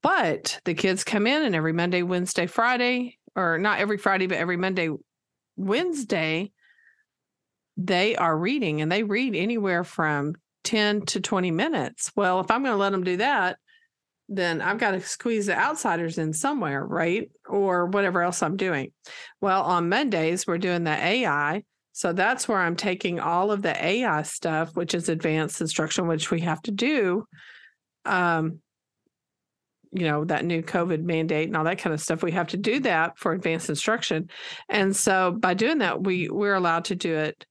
[0.01, 4.37] But the kids come in and every Monday, Wednesday, Friday, or not every Friday, but
[4.37, 4.89] every Monday,
[5.55, 6.51] Wednesday,
[7.77, 12.11] they are reading and they read anywhere from 10 to 20 minutes.
[12.15, 13.57] Well, if I'm going to let them do that,
[14.29, 17.29] then I've got to squeeze the outsiders in somewhere, right?
[17.47, 18.91] Or whatever else I'm doing.
[19.41, 21.63] Well, on Mondays, we're doing the AI.
[21.91, 26.31] So that's where I'm taking all of the AI stuff, which is advanced instruction, which
[26.31, 27.25] we have to do.
[28.05, 28.59] Um,
[29.91, 32.23] you know, that new COVID mandate and all that kind of stuff.
[32.23, 34.29] We have to do that for advanced instruction.
[34.67, 37.45] And so by doing that, we we're allowed to do it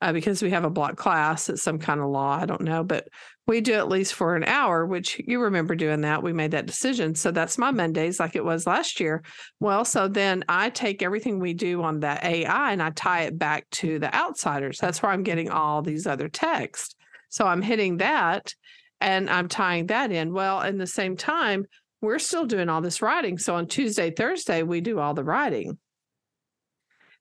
[0.00, 1.50] uh, because we have a block class.
[1.50, 2.30] It's some kind of law.
[2.30, 3.08] I don't know, but
[3.46, 6.22] we do at least for an hour, which you remember doing that.
[6.22, 7.14] We made that decision.
[7.14, 9.22] So that's my Mondays, like it was last year.
[9.58, 13.38] Well, so then I take everything we do on the AI and I tie it
[13.38, 14.78] back to the outsiders.
[14.78, 16.94] That's where I'm getting all these other texts.
[17.30, 18.54] So I'm hitting that
[19.00, 20.32] and I'm tying that in.
[20.32, 21.66] Well, in the same time,
[22.00, 23.38] we're still doing all this writing.
[23.38, 25.78] So on Tuesday, Thursday, we do all the writing.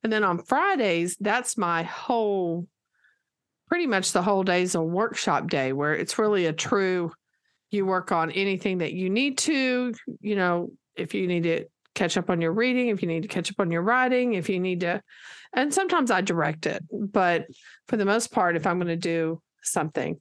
[0.04, 2.68] And then on Fridays, that's my whole,
[3.72, 7.10] pretty much the whole day's a workshop day where it's really a true,
[7.70, 11.64] you work on anything that you need to, you know, if you need to
[11.96, 14.50] catch up on your reading, if you need to catch up on your writing, if
[14.50, 15.02] you need to,
[15.54, 17.46] and sometimes I direct it, but
[17.88, 20.20] for the most part, if I'm going to do something,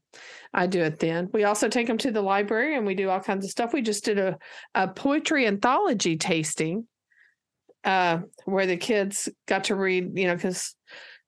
[0.55, 1.29] I do it then.
[1.33, 3.73] We also take them to the library and we do all kinds of stuff.
[3.73, 4.39] We just did a,
[4.77, 6.87] a poetry anthology tasting
[7.83, 10.77] uh, where the kids got to read, you know, because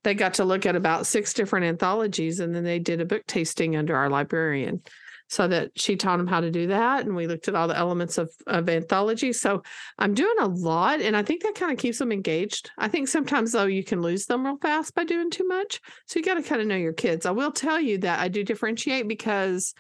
[0.05, 3.23] they got to look at about six different anthologies and then they did a book
[3.27, 4.83] tasting under our librarian
[5.29, 7.77] so that she taught them how to do that and we looked at all the
[7.77, 9.33] elements of, of anthology.
[9.33, 9.63] So
[9.99, 12.71] i'm doing a lot and i think that kind of keeps them engaged.
[12.79, 16.19] I think sometimes though you can lose them real fast by doing too much so
[16.19, 17.27] you got to kind of know your kids.
[17.27, 19.75] I will tell you that i do differentiate because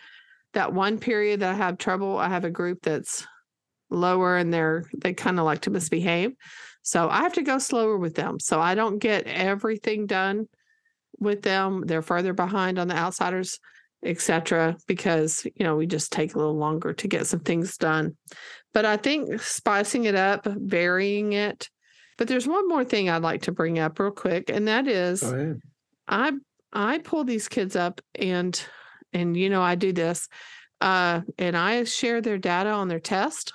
[0.54, 3.26] that one period that i have trouble i have a group that's
[3.92, 6.32] lower and they're they kind of like to misbehave.
[6.82, 8.38] So I have to go slower with them.
[8.40, 10.48] So I don't get everything done
[11.18, 11.84] with them.
[11.86, 13.60] They're further behind on the outsiders,
[14.04, 14.76] etc.
[14.86, 18.16] Because you know we just take a little longer to get some things done.
[18.74, 21.68] But I think spicing it up, varying it.
[22.18, 25.22] But there's one more thing I'd like to bring up real quick, and that is
[26.08, 26.32] I
[26.72, 28.60] I pull these kids up and
[29.12, 30.28] and you know I do this.
[30.80, 33.52] Uh, and I share their data on their test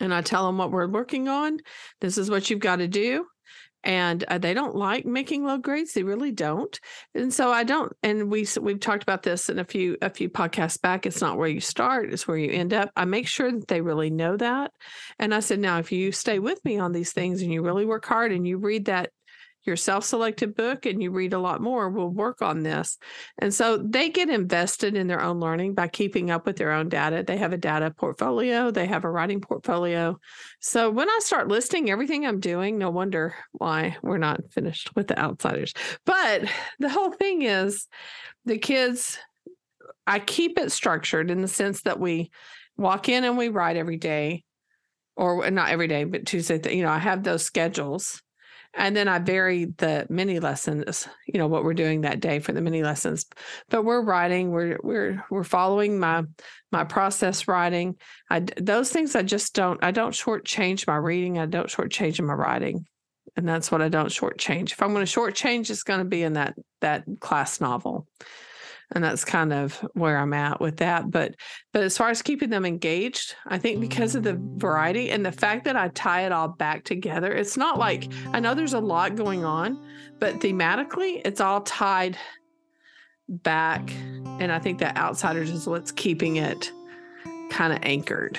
[0.00, 1.58] and I tell them what we're working on.
[2.00, 3.26] This is what you've got to do.
[3.84, 5.92] And uh, they don't like making low grades.
[5.92, 6.78] They really don't.
[7.14, 7.92] And so I don't.
[8.02, 11.06] And we we've talked about this in a few a few podcasts back.
[11.06, 12.90] It's not where you start; it's where you end up.
[12.96, 14.72] I make sure that they really know that.
[15.20, 17.86] And I said, now if you stay with me on these things and you really
[17.86, 19.10] work hard and you read that
[19.68, 22.98] your self-selected book and you read a lot more we'll work on this.
[23.38, 26.88] And so they get invested in their own learning by keeping up with their own
[26.88, 27.22] data.
[27.24, 28.70] They have a data portfolio.
[28.70, 30.18] They have a writing portfolio.
[30.60, 35.06] So when i start listing everything i'm doing no wonder why we're not finished with
[35.06, 35.74] the outsiders.
[36.04, 37.86] But the whole thing is
[38.44, 39.18] the kids
[40.06, 42.30] i keep it structured in the sense that we
[42.76, 44.42] walk in and we write every day
[45.16, 48.22] or not every day but tuesday you know i have those schedules
[48.78, 52.52] and then I vary the mini lessons, you know, what we're doing that day for
[52.52, 53.26] the mini lessons.
[53.68, 56.22] But we're writing, we're we're we're following my
[56.70, 57.96] my process writing.
[58.30, 61.38] I those things I just don't I don't shortchange my reading.
[61.38, 62.86] I don't shortchange my writing.
[63.36, 64.72] And that's what I don't shortchange.
[64.72, 68.06] If I'm going to shortchange, it's going to be in that that class novel
[68.92, 71.10] and that's kind of where I'm at with that.
[71.10, 71.34] But
[71.72, 75.32] but as far as keeping them engaged, I think because of the variety and the
[75.32, 78.80] fact that I tie it all back together, it's not like I know there's a
[78.80, 79.78] lot going on,
[80.18, 82.16] but thematically, it's all tied
[83.28, 83.92] back.
[84.40, 86.72] And I think that outsiders is what's keeping it
[87.50, 88.38] kind of anchored.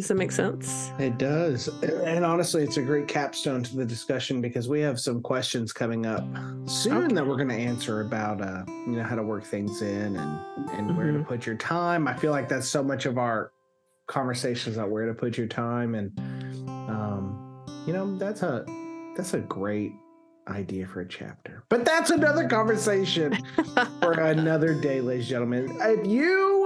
[0.00, 0.92] Does that make sense?
[0.98, 1.68] It does.
[1.82, 6.06] And honestly, it's a great capstone to the discussion because we have some questions coming
[6.06, 6.24] up
[6.64, 7.14] soon Okay.
[7.16, 10.70] that we're going to answer about uh, you know, how to work things in and
[10.70, 11.26] and where to Mhm.
[11.26, 12.08] put your time.
[12.08, 13.52] I feel like that's so much of our
[14.06, 16.18] conversations about where to put your time and
[16.88, 17.36] um
[17.86, 18.64] you know, that's a
[19.18, 19.92] that's a great
[20.48, 21.62] idea for a chapter.
[21.68, 23.36] But that's another conversation
[24.00, 25.76] for another day, ladies and gentlemen.
[25.82, 26.59] If you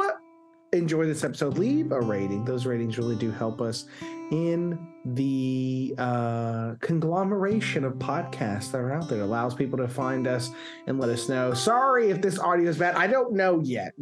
[0.78, 2.44] enjoy this episode, leave a rating.
[2.44, 3.86] Those ratings really do help us
[4.30, 9.20] in the uh, conglomeration of podcasts that are out there.
[9.20, 10.50] It allows people to find us
[10.86, 11.52] and let us know.
[11.54, 12.94] Sorry if this audio is bad.
[12.96, 13.92] I don't know yet.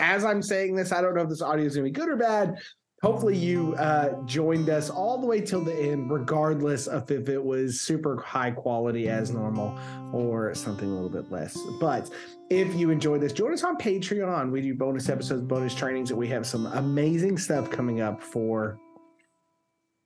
[0.00, 2.08] As I'm saying this, I don't know if this audio is going to be good
[2.08, 2.56] or bad.
[3.02, 7.42] Hopefully, you uh, joined us all the way till the end, regardless of if it
[7.42, 9.78] was super high quality as normal
[10.12, 11.56] or something a little bit less.
[11.80, 12.10] But
[12.50, 14.50] if you enjoyed this, join us on Patreon.
[14.50, 18.78] We do bonus episodes, bonus trainings, and we have some amazing stuff coming up for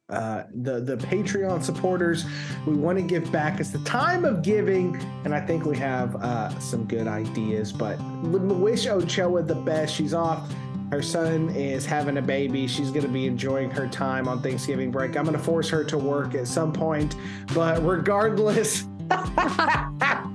[0.08, 2.24] uh, the the Patreon supporters.
[2.66, 3.60] We want to give back.
[3.60, 7.72] It's the time of giving, and I think we have uh, some good ideas.
[7.72, 9.94] But wish Ochoa the best.
[9.94, 10.52] She's off.
[10.90, 12.66] Her son is having a baby.
[12.66, 15.16] She's going to be enjoying her time on Thanksgiving break.
[15.16, 17.16] I'm going to force her to work at some point,
[17.54, 18.84] but regardless.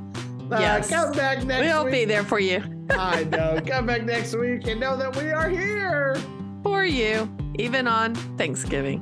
[0.52, 0.90] Uh, Yes.
[0.90, 1.74] come back next week.
[1.74, 1.94] we'll week.
[1.94, 2.64] be there for you.
[2.92, 3.60] I know.
[3.66, 6.16] Come back next week and know that we are here.
[6.64, 9.02] For you, even on Thanksgiving.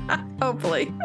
[0.40, 0.92] Hopefully.